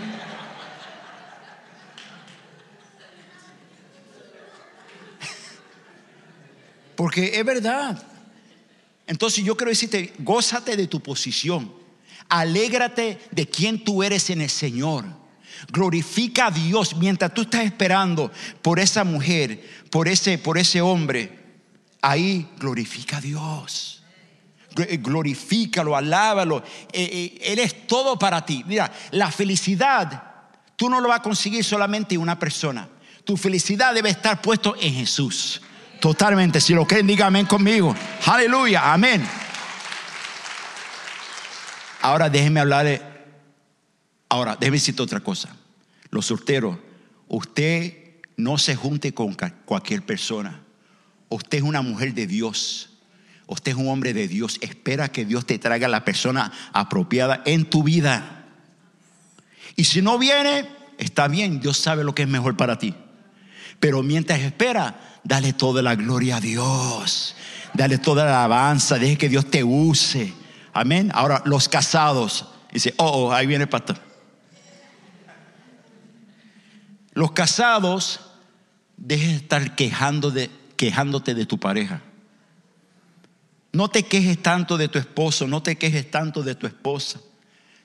[6.94, 8.02] Porque es verdad.
[9.06, 11.72] Entonces yo quiero decirte, gózate de tu posición.
[12.28, 15.04] Alégrate de quien tú eres en el Señor.
[15.72, 18.30] Glorifica a Dios mientras tú estás esperando
[18.62, 21.46] por esa mujer, por ese, por ese hombre
[22.06, 24.02] ahí glorifica a Dios.
[24.76, 26.62] Eh, glorifícalo, alábalo.
[26.92, 28.62] Eh, eh, él es todo para ti.
[28.66, 30.22] Mira, la felicidad
[30.76, 32.88] tú no lo vas a conseguir solamente en una persona.
[33.24, 35.62] Tu felicidad debe estar puesto en Jesús.
[36.00, 36.60] Totalmente.
[36.60, 37.94] Si lo creen, diga amén conmigo.
[38.26, 39.26] Aleluya, amén.
[42.02, 43.15] Ahora déjeme hablarle.
[44.28, 45.54] Ahora, déjeme decirte otra cosa.
[46.10, 46.78] Los solteros,
[47.28, 50.62] usted no se junte con cualquier persona.
[51.28, 52.90] Usted es una mujer de Dios.
[53.46, 54.58] Usted es un hombre de Dios.
[54.60, 58.44] Espera que Dios te traiga la persona apropiada en tu vida.
[59.76, 61.60] Y si no viene, está bien.
[61.60, 62.94] Dios sabe lo que es mejor para ti.
[63.78, 67.36] Pero mientras espera, dale toda la gloria a Dios.
[67.74, 68.98] Dale toda la alabanza.
[68.98, 70.32] Deje que Dios te use.
[70.72, 71.10] Amén.
[71.14, 72.46] Ahora, los casados.
[72.72, 74.05] Dice, oh, oh ahí viene el pastor.
[77.16, 78.20] Los casados,
[78.98, 82.02] dejen de estar quejándote de tu pareja.
[83.72, 87.18] No te quejes tanto de tu esposo, no te quejes tanto de tu esposa,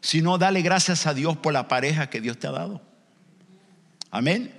[0.01, 2.81] sino dale gracias a Dios por la pareja que Dios te ha dado.
[4.09, 4.53] Amén.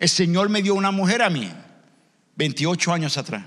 [0.00, 1.48] El Señor me dio una mujer a mí,
[2.34, 3.44] 28 años atrás,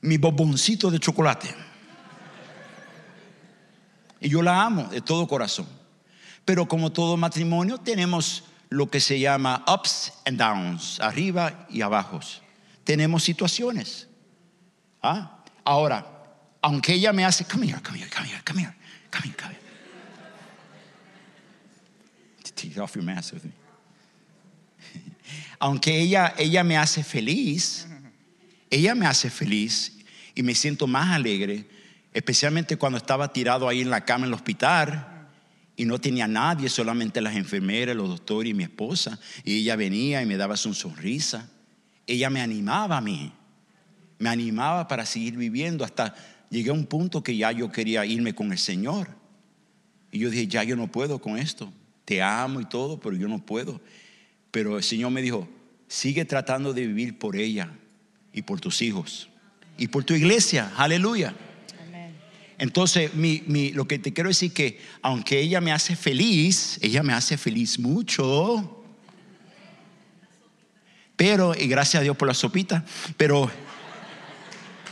[0.00, 1.54] mi bomboncito de chocolate.
[4.20, 5.68] Y yo la amo de todo corazón.
[6.44, 12.20] Pero como todo matrimonio tenemos lo que se llama ups and downs, arriba y abajo.
[12.84, 14.08] Tenemos situaciones.
[15.02, 15.42] ¿Ah?
[15.64, 16.06] Ahora,
[16.62, 18.74] aunque ella me hace, come here, come here, come here, come here,
[19.10, 19.60] come here, come here.
[22.54, 23.52] Take off your mask with me.
[25.58, 27.86] Aunque ella, ella me hace feliz,
[28.68, 29.96] ella me hace feliz
[30.34, 31.64] y me siento más alegre,
[32.12, 35.09] especialmente cuando estaba tirado ahí en la cama en el hospital
[35.80, 39.18] y no tenía nadie, solamente las enfermeras, los doctores y mi esposa.
[39.46, 41.48] Y ella venía y me daba su sonrisa.
[42.06, 43.32] Ella me animaba a mí.
[44.18, 46.14] Me animaba para seguir viviendo hasta
[46.50, 49.08] llegué a un punto que ya yo quería irme con el Señor.
[50.12, 51.72] Y yo dije, ya yo no puedo con esto.
[52.04, 53.80] Te amo y todo, pero yo no puedo.
[54.50, 55.48] Pero el Señor me dijo,
[55.88, 57.70] sigue tratando de vivir por ella
[58.34, 59.30] y por tus hijos
[59.78, 60.74] y por tu iglesia.
[60.76, 61.34] Aleluya.
[62.60, 67.14] Entonces, mi, lo que te quiero decir que aunque ella me hace feliz, ella me
[67.14, 68.84] hace feliz mucho.
[71.16, 72.84] Pero, y gracias a Dios por la sopita,
[73.16, 73.50] pero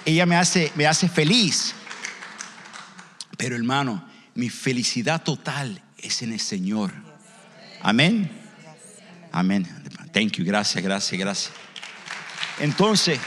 [0.06, 1.74] ella me hace, me hace feliz.
[3.36, 6.90] Pero hermano, mi felicidad total es en el Señor.
[7.82, 8.30] Amén.
[9.30, 9.68] Amén.
[10.14, 10.44] Thank you.
[10.46, 11.52] Gracias, gracias, gracias.
[12.60, 13.20] Entonces,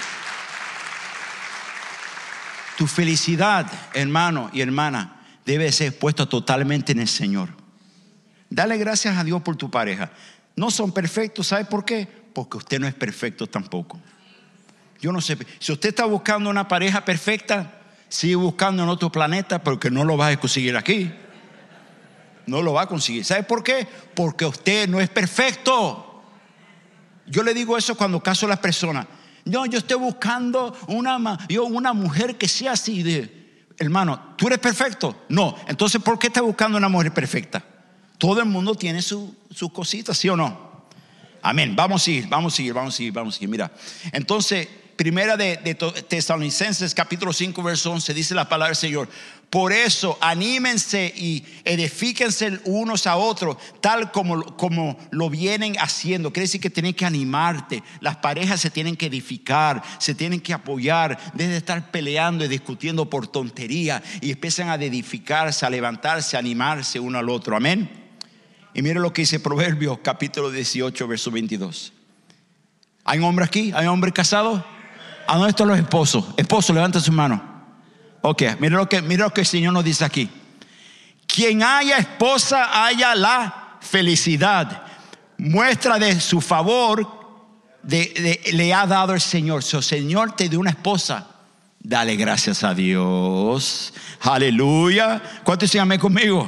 [2.81, 7.49] tu felicidad, hermano y hermana, debe ser puesta totalmente en el Señor.
[8.49, 10.11] Dale gracias a Dios por tu pareja.
[10.55, 12.07] No son perfectos, ¿sabe por qué?
[12.33, 13.99] Porque usted no es perfecto tampoco.
[14.99, 17.71] Yo no sé, si usted está buscando una pareja perfecta,
[18.09, 21.11] sigue buscando en otro planeta porque no lo va a conseguir aquí.
[22.47, 23.23] No lo va a conseguir.
[23.23, 23.87] ¿Sabe por qué?
[24.15, 26.23] Porque usted no es perfecto.
[27.27, 29.05] Yo le digo eso cuando caso a las personas.
[29.45, 34.59] No, yo estoy buscando una, yo, una mujer que sea así de, hermano, ¿tú eres
[34.59, 35.23] perfecto?
[35.29, 35.55] No.
[35.67, 37.63] Entonces, ¿por qué estás buscando una mujer perfecta?
[38.17, 39.33] Todo el mundo tiene sus
[39.73, 40.71] cositas, ¿sí o no?
[41.41, 41.75] Amén.
[41.75, 43.49] Vamos a ir, vamos a ir, vamos a ir, vamos a ir.
[43.49, 43.71] Mira,
[44.11, 49.09] entonces, primera de, de Tesalonicenses, capítulo 5, verso 11, dice la palabra del Señor.
[49.51, 56.31] Por eso, anímense y edifíquense unos a otros, tal como, como lo vienen haciendo.
[56.31, 57.83] Quiere decir que tienen que animarte.
[57.99, 63.09] Las parejas se tienen que edificar, se tienen que apoyar, desde estar peleando y discutiendo
[63.09, 67.57] por tontería y empiezan a edificarse, a levantarse, a animarse uno al otro.
[67.57, 67.89] Amén.
[68.73, 71.91] Y mire lo que dice Proverbios capítulo 18, verso 22.
[73.03, 73.73] ¿Hay un hombre aquí?
[73.75, 74.65] ¿Hay un hombre casado?
[75.27, 76.23] ¿A están los esposos?
[76.37, 77.50] Esposo, levanta su mano.
[78.21, 80.29] Ok, mira lo que, mira lo que el Señor nos dice aquí.
[81.25, 84.83] Quien haya esposa, haya la felicidad.
[85.37, 87.21] Muestra de su favor
[87.83, 89.63] le ha dado el Señor.
[89.71, 91.27] El Señor te dio una esposa,
[91.79, 93.93] dale gracias a Dios.
[94.21, 95.21] Aleluya.
[95.43, 96.47] ¿Cuántos amén conmigo?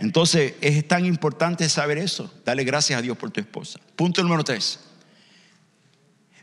[0.00, 2.32] Entonces es tan importante saber eso.
[2.44, 3.78] Dale gracias a Dios por tu esposa.
[3.94, 4.80] Punto número tres.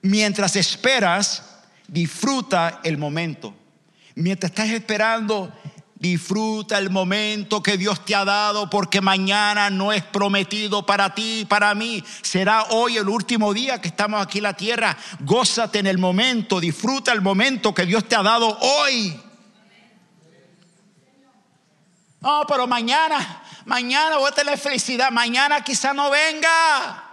[0.04, 1.44] Mientras esperas,
[1.88, 3.54] disfruta el momento.
[4.20, 5.54] Mientras estás esperando,
[5.94, 11.46] disfruta el momento que Dios te ha dado porque mañana no es prometido para ti,
[11.48, 12.04] para mí.
[12.24, 14.98] Será hoy el último día que estamos aquí en la tierra.
[15.20, 19.22] Gózate en el momento, disfruta el momento que Dios te ha dado hoy.
[22.20, 25.12] No, pero mañana, mañana voy a tener felicidad.
[25.12, 27.07] Mañana quizá no venga.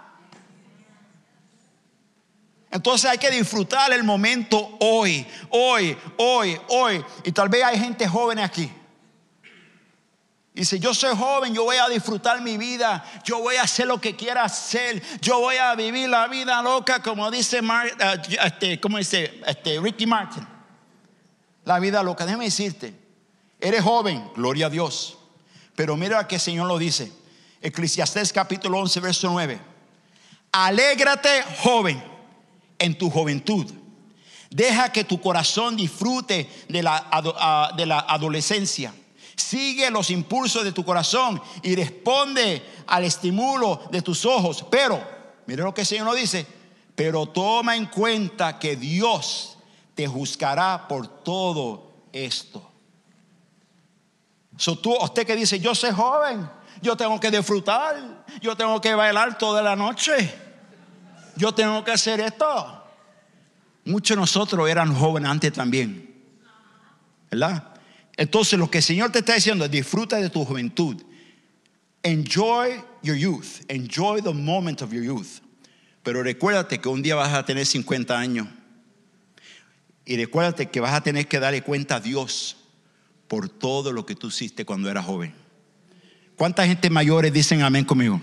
[2.75, 7.05] Entonces hay que disfrutar el momento hoy, hoy, hoy, hoy.
[7.23, 8.69] Y tal vez hay gente joven aquí.
[10.53, 13.87] Y si yo soy joven, yo voy a disfrutar mi vida, yo voy a hacer
[13.87, 18.81] lo que quiera hacer, yo voy a vivir la vida loca, como dice, eh, este,
[18.83, 20.45] dice este, Ricky Martin.
[21.65, 22.93] La vida loca, déjame decirte,
[23.61, 25.17] eres joven, gloria a Dios.
[25.77, 27.13] Pero mira que el Señor lo dice,
[27.61, 29.61] Eclesiastés capítulo 11, verso 9.
[30.51, 32.14] Alégrate, joven
[32.85, 33.67] en tu juventud.
[34.51, 37.09] Deja que tu corazón disfrute de la,
[38.09, 38.95] adolescencia.
[39.35, 44.65] Sigue los impulsos de tu corazón y responde al estímulo de tus ojos.
[44.71, 45.03] Pero,
[45.47, 46.47] mire lo que el Señor nos dice,
[46.95, 49.59] pero toma en cuenta que Dios
[49.95, 52.71] te juzgará por todo esto.
[54.57, 56.49] So, tú, usted que dice, yo soy joven,
[56.81, 60.44] yo tengo que disfrutar, yo tengo que bailar toda la noche
[61.37, 62.83] yo tengo que hacer esto.
[63.85, 66.15] Muchos de nosotros eran jóvenes antes también.
[67.31, 67.75] ¿Verdad?
[68.17, 71.03] Entonces lo que el Señor te está diciendo es disfruta de tu juventud.
[72.03, 73.63] Enjoy your youth.
[73.69, 75.41] Enjoy the moment of your youth.
[76.03, 78.47] Pero recuérdate que un día vas a tener 50 años.
[80.05, 82.57] Y recuérdate que vas a tener que darle cuenta a Dios
[83.27, 85.35] por todo lo que tú hiciste cuando eras joven.
[86.37, 88.21] ¿Cuánta gente mayores dicen amén conmigo?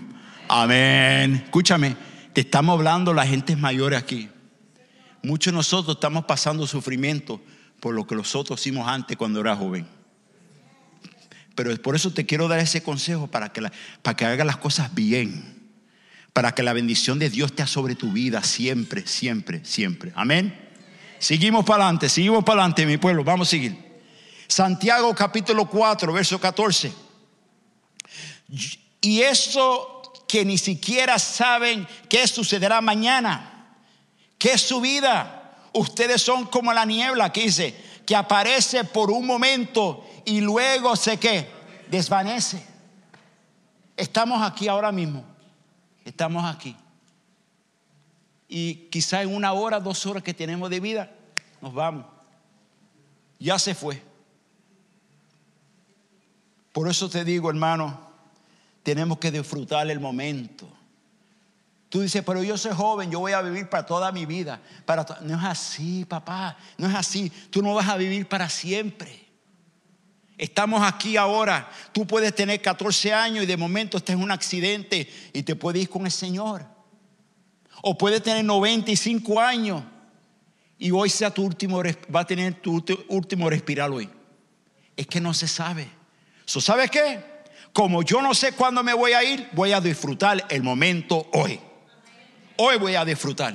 [0.48, 1.42] Amén.
[1.44, 1.96] Escúchame,
[2.32, 4.28] te estamos hablando la gente mayores aquí.
[5.22, 7.40] Muchos de nosotros estamos pasando sufrimiento
[7.80, 9.86] por lo que nosotros hicimos antes cuando era joven.
[11.54, 13.62] Pero por eso te quiero dar ese consejo para que,
[14.02, 15.60] para que hagas las cosas bien.
[16.32, 20.12] Para que la bendición de Dios esté sobre tu vida siempre, siempre, siempre.
[20.14, 20.58] Amén.
[21.18, 23.22] Seguimos para adelante, seguimos para adelante, mi pueblo.
[23.22, 23.76] Vamos a seguir.
[24.48, 26.92] Santiago capítulo 4, verso 14.
[29.00, 30.01] Y eso
[30.32, 33.66] que ni siquiera saben qué sucederá mañana,
[34.38, 35.58] qué es su vida.
[35.74, 37.76] Ustedes son como la niebla que dice,
[38.06, 41.50] que aparece por un momento y luego se que
[41.90, 42.66] desvanece.
[43.94, 45.22] Estamos aquí ahora mismo.
[46.02, 46.74] Estamos aquí.
[48.48, 51.10] Y quizá en una hora, dos horas que tenemos de vida,
[51.60, 52.06] nos vamos.
[53.38, 54.02] Ya se fue.
[56.72, 58.11] Por eso te digo, hermano,
[58.82, 60.68] tenemos que disfrutar el momento.
[61.88, 64.62] Tú dices, pero yo soy joven, yo voy a vivir para toda mi vida.
[65.22, 67.30] No es así, papá, no es así.
[67.50, 69.26] Tú no vas a vivir para siempre.
[70.38, 71.70] Estamos aquí ahora.
[71.92, 75.82] Tú puedes tener 14 años y de momento estás en un accidente y te puedes
[75.82, 76.64] ir con el Señor.
[77.82, 79.82] O puedes tener 95 años
[80.78, 81.82] y hoy sea tu último,
[82.14, 84.08] va a tener tu último respirar hoy.
[84.96, 85.88] Es que no se sabe.
[86.46, 87.31] ¿Sabes qué?
[87.72, 91.58] Como yo no sé cuándo me voy a ir, voy a disfrutar el momento hoy.
[92.56, 93.54] Hoy voy a disfrutar.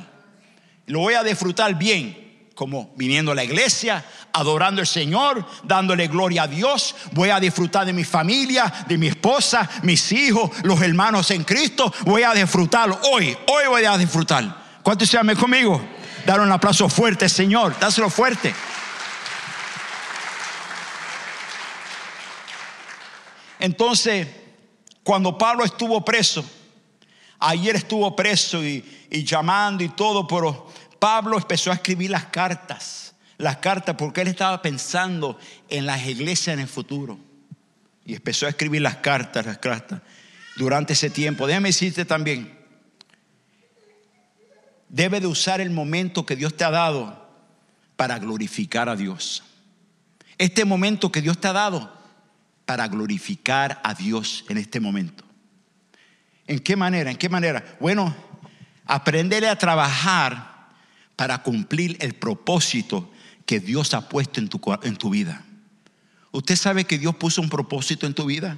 [0.87, 4.03] Lo voy a disfrutar bien como viniendo a la iglesia,
[4.33, 6.95] adorando al Señor, dándole gloria a Dios.
[7.11, 11.93] Voy a disfrutar de mi familia, de mi esposa, mis hijos, los hermanos en Cristo.
[12.03, 14.79] Voy a disfrutar hoy, hoy voy a disfrutar.
[14.81, 15.79] ¿Cuántos se aman conmigo?
[16.25, 18.55] Dar un aplauso fuerte, Señor, dáselo fuerte.
[23.67, 24.25] Entonces,
[25.03, 26.41] cuando Pablo estuvo preso,
[27.37, 33.57] ayer estuvo preso y, llamando y todo, pero Pablo empezó a escribir las cartas, las
[33.57, 35.37] cartas porque él estaba pensando
[35.67, 37.19] en las iglesias en el futuro.
[38.05, 39.99] Y empezó a escribir las cartas, las cartas,
[40.55, 41.45] durante ese tiempo.
[41.45, 42.57] Déjame decirte también,
[44.87, 47.27] debe de usar el momento que Dios te ha dado
[47.97, 49.43] para glorificar a Dios.
[50.37, 51.96] Este momento que Dios te ha dado
[52.67, 55.23] para glorificar a Dios en este momento.
[56.45, 57.09] ¿En qué manera?
[57.09, 57.63] ¿En qué manera?
[57.79, 58.13] Bueno,
[58.85, 60.67] aprenderle a trabajar
[61.15, 63.09] para cumplir el propósito
[63.45, 65.45] que Dios ha puesto en tu, en tu vida.
[66.33, 68.57] ¿Usted sabe que Dios puso un propósito en tu vida?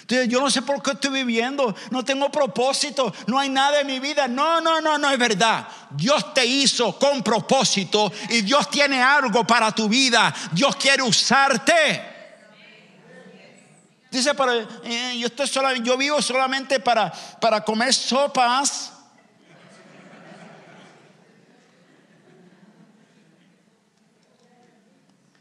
[0.00, 3.88] Entonces, yo no sé por qué estoy viviendo, no tengo propósito, no hay nada en
[3.88, 4.26] mi vida.
[4.26, 5.68] No, no, no, no es verdad.
[5.90, 10.34] Dios te hizo con propósito y Dios tiene algo para tu vida.
[10.52, 12.07] Dios quiere usarte.
[14.10, 14.52] Dice, pero
[14.84, 15.20] eh,
[15.82, 18.92] yo, vivo solamente para, para comer sopas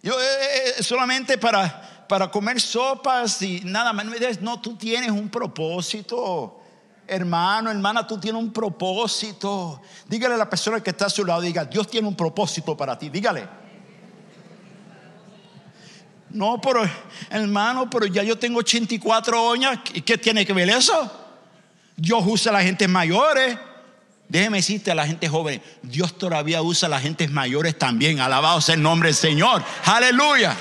[0.08, 4.06] Yo, eh, eh, solamente para, para comer sopas y nada más.
[4.40, 6.62] No, tú tienes un propósito.
[7.06, 9.82] Hermano, hermana, tú tienes un propósito.
[10.08, 12.98] Dígale a la persona que está a su lado, diga, Dios tiene un propósito para
[12.98, 13.10] ti.
[13.10, 13.67] Dígale.
[16.38, 16.88] No, pero
[17.32, 19.80] hermano, pero ya yo tengo 84 años.
[19.96, 21.12] ¿Y qué tiene que ver eso?
[21.96, 23.58] Dios usa a la gente mayores.
[24.30, 28.20] Déjeme decirte a la gente joven, Dios todavía usa a las gentes mayores también.
[28.20, 29.64] Alabado sea el nombre del Señor.
[29.86, 30.56] Aleluya.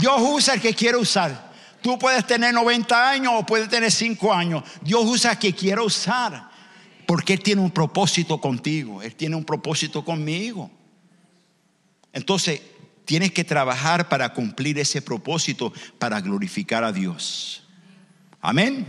[0.00, 1.52] Dios usa el que quiere usar.
[1.80, 4.64] Tú puedes tener 90 años o puedes tener 5 años.
[4.80, 6.50] Dios usa el que quiere usar.
[7.06, 9.00] Porque Él tiene un propósito contigo.
[9.00, 10.70] Él tiene un propósito conmigo.
[12.12, 12.60] Entonces,
[13.04, 17.64] tienes que trabajar para cumplir ese propósito, para glorificar a Dios.
[18.40, 18.86] Amén.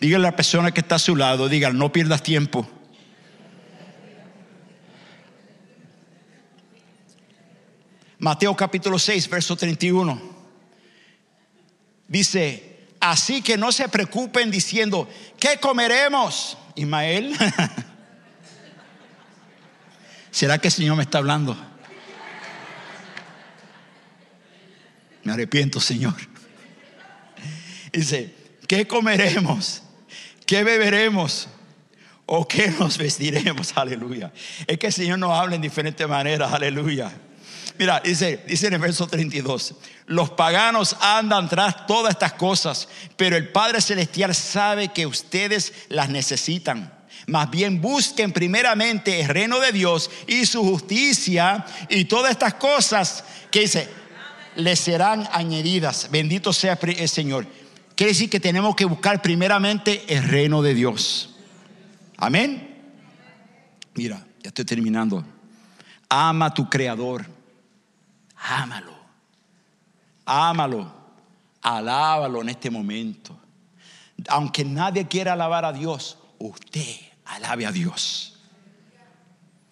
[0.00, 2.68] Dígale a la persona que está a su lado, dígale, no pierdas tiempo.
[8.18, 10.20] Mateo capítulo 6, verso 31.
[12.06, 15.08] Dice, así que no se preocupen diciendo,
[15.38, 16.58] ¿qué comeremos?
[16.74, 17.34] Ismael.
[20.30, 21.69] ¿Será que el Señor me está hablando?
[25.22, 26.14] Me arrepiento, Señor.
[27.92, 28.34] Dice,
[28.66, 29.82] ¿qué comeremos?
[30.46, 31.48] ¿Qué beberemos?
[32.26, 33.72] ¿O qué nos vestiremos?
[33.76, 34.32] Aleluya.
[34.66, 36.52] Es que el Señor nos habla en diferentes maneras.
[36.52, 37.12] Aleluya.
[37.78, 39.74] Mira, dice, dice en el verso 32,
[40.06, 46.10] los paganos andan tras todas estas cosas, pero el Padre Celestial sabe que ustedes las
[46.10, 46.92] necesitan.
[47.26, 53.24] Más bien busquen primeramente el reino de Dios y su justicia y todas estas cosas
[53.50, 53.88] que dice,
[54.60, 56.08] les serán añadidas.
[56.10, 57.46] Bendito sea el Señor.
[57.94, 61.34] Quiere decir que tenemos que buscar primeramente el reino de Dios.
[62.16, 62.70] Amén.
[63.94, 65.24] Mira, ya estoy terminando.
[66.08, 67.26] Ama a tu creador.
[68.36, 68.94] Ámalo.
[70.24, 70.92] Ámalo.
[71.62, 73.38] Alábalo en este momento.
[74.28, 76.96] Aunque nadie quiera alabar a Dios, usted
[77.26, 78.38] alabe a Dios.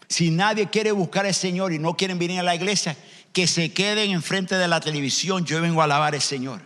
[0.08, 2.96] Si nadie quiere buscar al Señor y no quieren venir a la iglesia,
[3.32, 5.44] que se queden enfrente de la televisión.
[5.44, 6.60] Yo vengo a alabar al Señor.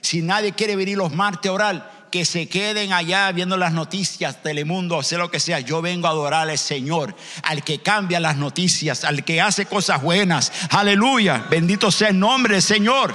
[0.00, 4.42] Si nadie quiere venir los martes a orar, que se queden allá viendo las noticias,
[4.42, 5.60] Telemundo, o sea lo que sea.
[5.60, 10.02] Yo vengo a adorar al Señor, al que cambia las noticias, al que hace cosas
[10.02, 10.52] buenas.
[10.70, 11.46] Aleluya.
[11.48, 13.14] Bendito sea el nombre del Señor.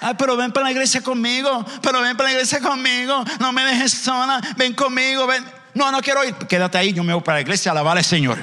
[0.00, 3.64] Ay, pero ven para la iglesia conmigo, pero ven para la iglesia conmigo, no me
[3.64, 5.44] dejes sola, ven conmigo, ven.
[5.76, 8.04] No, no quiero ir, quédate ahí, yo me voy para la iglesia a alabar al
[8.04, 8.38] Señor.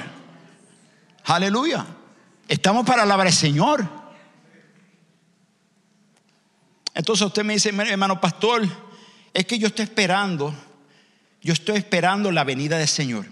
[1.24, 1.84] Aleluya.
[2.46, 3.84] Estamos para alabar al Señor.
[6.94, 8.62] Entonces usted me dice, hermano pastor,
[9.32, 10.54] es que yo estoy esperando,
[11.42, 13.26] yo estoy esperando la venida del Señor.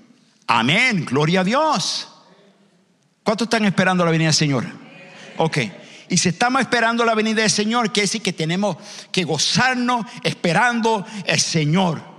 [0.49, 2.09] Amén, gloria a Dios.
[3.23, 4.67] ¿Cuántos están esperando la venida del Señor?
[5.37, 5.59] Ok.
[6.09, 8.79] Y si estamos esperando la venida del Señor, quiere decir que tenemos
[9.13, 12.12] que gozarnos esperando el Señor.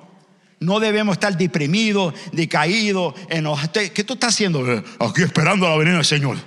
[0.63, 3.89] No debemos estar deprimidos, decaídos, enojados.
[3.89, 4.63] ¿Qué tú estás haciendo?
[4.99, 6.37] Aquí esperando la venida del Señor.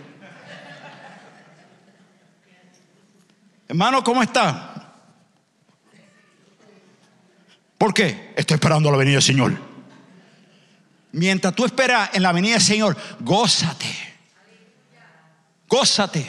[3.68, 4.94] Hermano, ¿cómo está?
[7.76, 8.32] ¿Por qué?
[8.36, 9.52] Estoy esperando la venida del Señor.
[11.12, 13.94] Mientras tú esperas en la venida del Señor, gózate.
[15.68, 16.26] Gózate.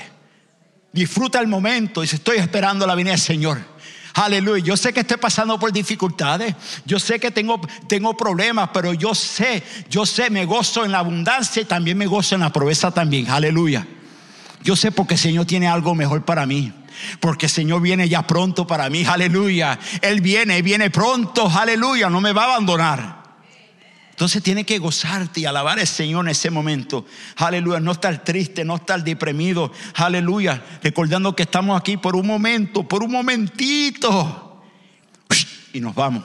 [0.91, 2.01] Disfruta el momento.
[2.01, 3.76] Dice, estoy esperando la venida del Señor.
[4.17, 4.63] Aleluya.
[4.63, 6.55] Yo sé que estoy pasando por dificultades.
[6.85, 9.61] Yo sé que tengo, tengo problemas, pero yo sé,
[9.91, 13.29] yo sé, me gozo en la abundancia y también me gozo en la pobreza también.
[13.29, 13.85] Aleluya.
[14.63, 16.73] Yo sé porque el Señor tiene algo mejor para mí.
[17.19, 19.05] Porque el Señor viene ya pronto para mí.
[19.05, 19.77] Aleluya.
[20.01, 21.47] Él viene, viene pronto.
[21.47, 22.09] Aleluya.
[22.09, 23.26] No me va a abandonar.
[24.17, 27.05] Entonces tiene que gozarte y alabar al Señor en ese momento.
[27.35, 29.71] Aleluya, no estar triste, no estar deprimido.
[29.93, 34.63] Aleluya, recordando que estamos aquí por un momento, por un momentito.
[35.71, 36.23] Y nos vamos.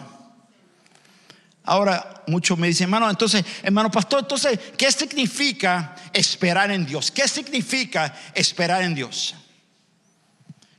[1.65, 7.11] Ahora, muchos me dicen, hermano, entonces, hermano pastor, entonces, ¿qué significa esperar en Dios?
[7.11, 9.35] ¿Qué significa esperar en Dios?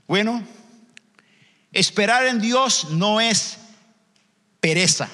[0.07, 0.41] Bueno,
[1.72, 3.59] esperar en Dios no es
[4.59, 5.07] pereza.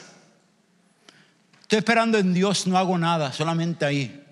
[1.70, 4.24] Estoy esperando en Dios, no hago nada, solamente ahí.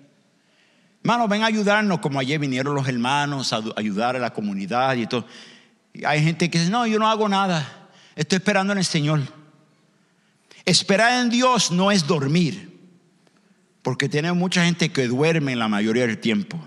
[1.04, 5.06] Hermano, ven a ayudarnos, como ayer vinieron los hermanos a ayudar a la comunidad y
[5.06, 5.24] todo.
[6.04, 9.20] hay gente que dice, no, yo no hago nada, estoy esperando en el Señor.
[10.64, 12.76] Esperar en Dios no es dormir,
[13.82, 16.58] porque tenemos mucha gente que duerme la mayoría del tiempo.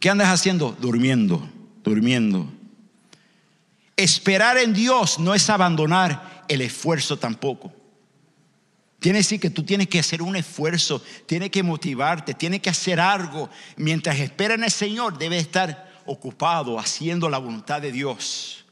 [0.00, 0.76] ¿Qué andas haciendo?
[0.80, 1.48] Durmiendo,
[1.84, 2.52] durmiendo.
[3.96, 7.85] Esperar en Dios no es abandonar el esfuerzo tampoco.
[8.98, 12.70] Tiene que decir que tú tienes que hacer un esfuerzo, tienes que motivarte, tienes que
[12.70, 13.50] hacer algo.
[13.76, 18.64] Mientras esperas en el Señor, debes estar ocupado haciendo la voluntad de Dios.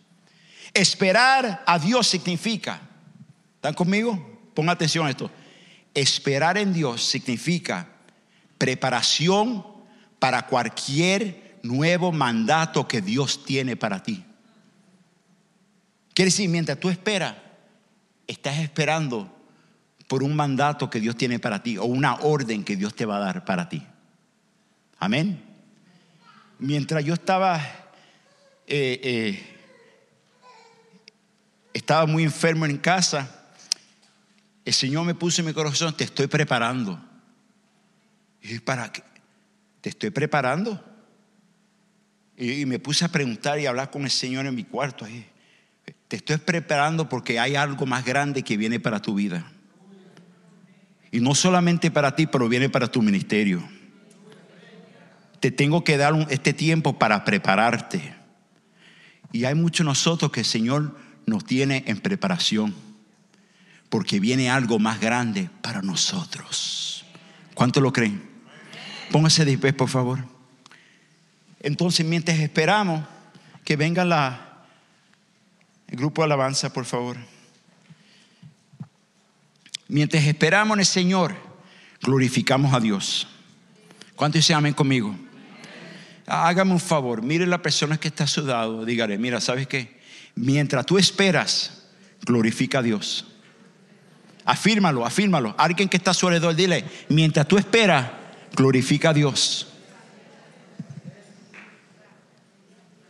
[0.73, 2.81] Esperar a Dios significa,
[3.57, 4.51] ¿están conmigo?
[4.55, 5.31] Ponga atención a esto.
[5.93, 7.89] Esperar en Dios significa
[8.59, 9.65] preparación
[10.19, 14.25] para cualquier nuevo mandato que Dios tiene para ti.
[16.15, 17.35] Quiere decir, mientras tú esperas,
[18.27, 19.31] estás esperando
[20.09, 23.17] por un mandato que Dios tiene para ti o una orden que Dios te va
[23.17, 23.83] a dar para ti.
[24.99, 25.43] Amén.
[26.59, 27.61] Mientras yo estaba,
[28.67, 29.57] eh, eh,
[31.73, 33.45] estaba muy enfermo en casa,
[34.65, 36.99] el Señor me puso en mi corazón, te estoy preparando.
[38.41, 39.03] Y ¿para qué?
[39.81, 40.83] Te estoy preparando.
[42.37, 45.07] Y, me puse a preguntar y hablar con el Señor en mi cuarto.
[46.09, 49.51] Te estoy preparando porque hay algo más grande que viene para tu vida.
[51.15, 53.63] Y no solamente para ti, pero viene para tu ministerio.
[55.39, 58.17] Te tengo que dar este tiempo para prepararte.
[59.31, 62.75] Y hay muchos nosotros que el Señor nos tiene en preparación.
[63.91, 67.05] Porque viene algo más grande para nosotros.
[67.55, 68.21] ¿Cuánto lo creen?
[69.13, 70.19] Póngase de por favor.
[71.61, 73.05] Entonces, mientras esperamos
[73.65, 74.65] que venga la,
[75.87, 77.19] el grupo de alabanza, por favor.
[79.89, 81.35] Mientras esperamos en el Señor,
[82.03, 83.27] glorificamos a Dios.
[84.17, 85.15] ¿Cuántos dicen amén conmigo?
[86.27, 90.01] Hágame un favor, mire la persona que está a su lado, dígale, mira, ¿sabes qué?
[90.35, 91.85] Mientras tú esperas,
[92.23, 93.27] glorifica a Dios.
[94.47, 95.55] Afírmalo, afírmalo.
[95.59, 98.11] Alguien que está a su alrededor, dile, mientras tú esperas,
[98.57, 99.69] glorifica a Dios.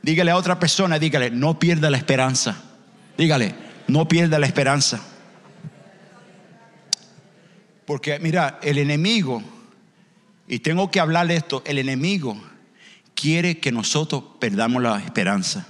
[0.03, 2.63] Dígale a otra persona, dígale, no pierda la esperanza.
[3.17, 3.55] Dígale,
[3.87, 5.01] no pierda la esperanza.
[7.87, 9.43] Porque mira, el enemigo,
[10.49, 12.41] y tengo que hablarle esto, el enemigo
[13.15, 15.67] quiere que nosotros perdamos la esperanza.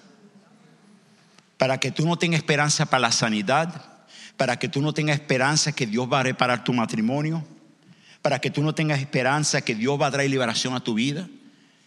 [1.58, 3.84] Para que tú no tengas esperanza para la sanidad,
[4.36, 7.44] para que tú no tengas esperanza que Dios va a reparar tu matrimonio,
[8.22, 11.28] para que tú no tengas esperanza que Dios va a traer liberación a tu vida.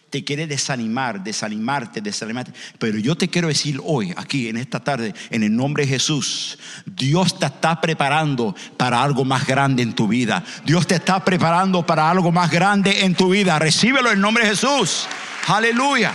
[0.09, 2.53] Te quiere desanimar, desanimarte, desanimarte.
[2.79, 6.57] Pero yo te quiero decir hoy, aquí en esta tarde, en el nombre de Jesús,
[6.85, 10.43] Dios te está preparando para algo más grande en tu vida.
[10.65, 13.59] Dios te está preparando para algo más grande en tu vida.
[13.59, 15.07] Recíbelo en nombre de Jesús.
[15.47, 16.13] Aleluya.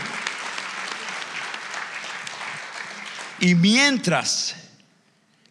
[3.40, 4.56] Y mientras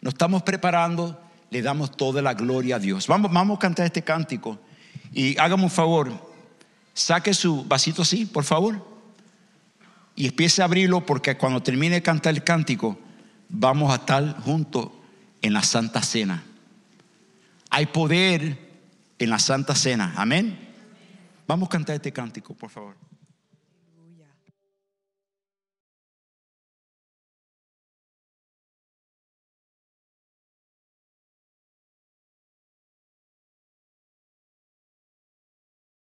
[0.00, 1.20] nos estamos preparando,
[1.50, 3.06] le damos toda la gloria a Dios.
[3.06, 4.58] Vamos, vamos a cantar este cántico.
[5.12, 6.31] Y hágame un favor,
[6.94, 8.86] Saque su vasito así, por favor.
[10.14, 12.98] Y empiece a abrirlo porque cuando termine de cantar el cántico,
[13.48, 14.88] vamos a estar juntos
[15.40, 16.44] en la Santa Cena.
[17.70, 18.58] Hay poder
[19.18, 20.12] en la Santa Cena.
[20.16, 20.58] Amén.
[21.46, 22.96] Vamos a cantar este cántico, por favor.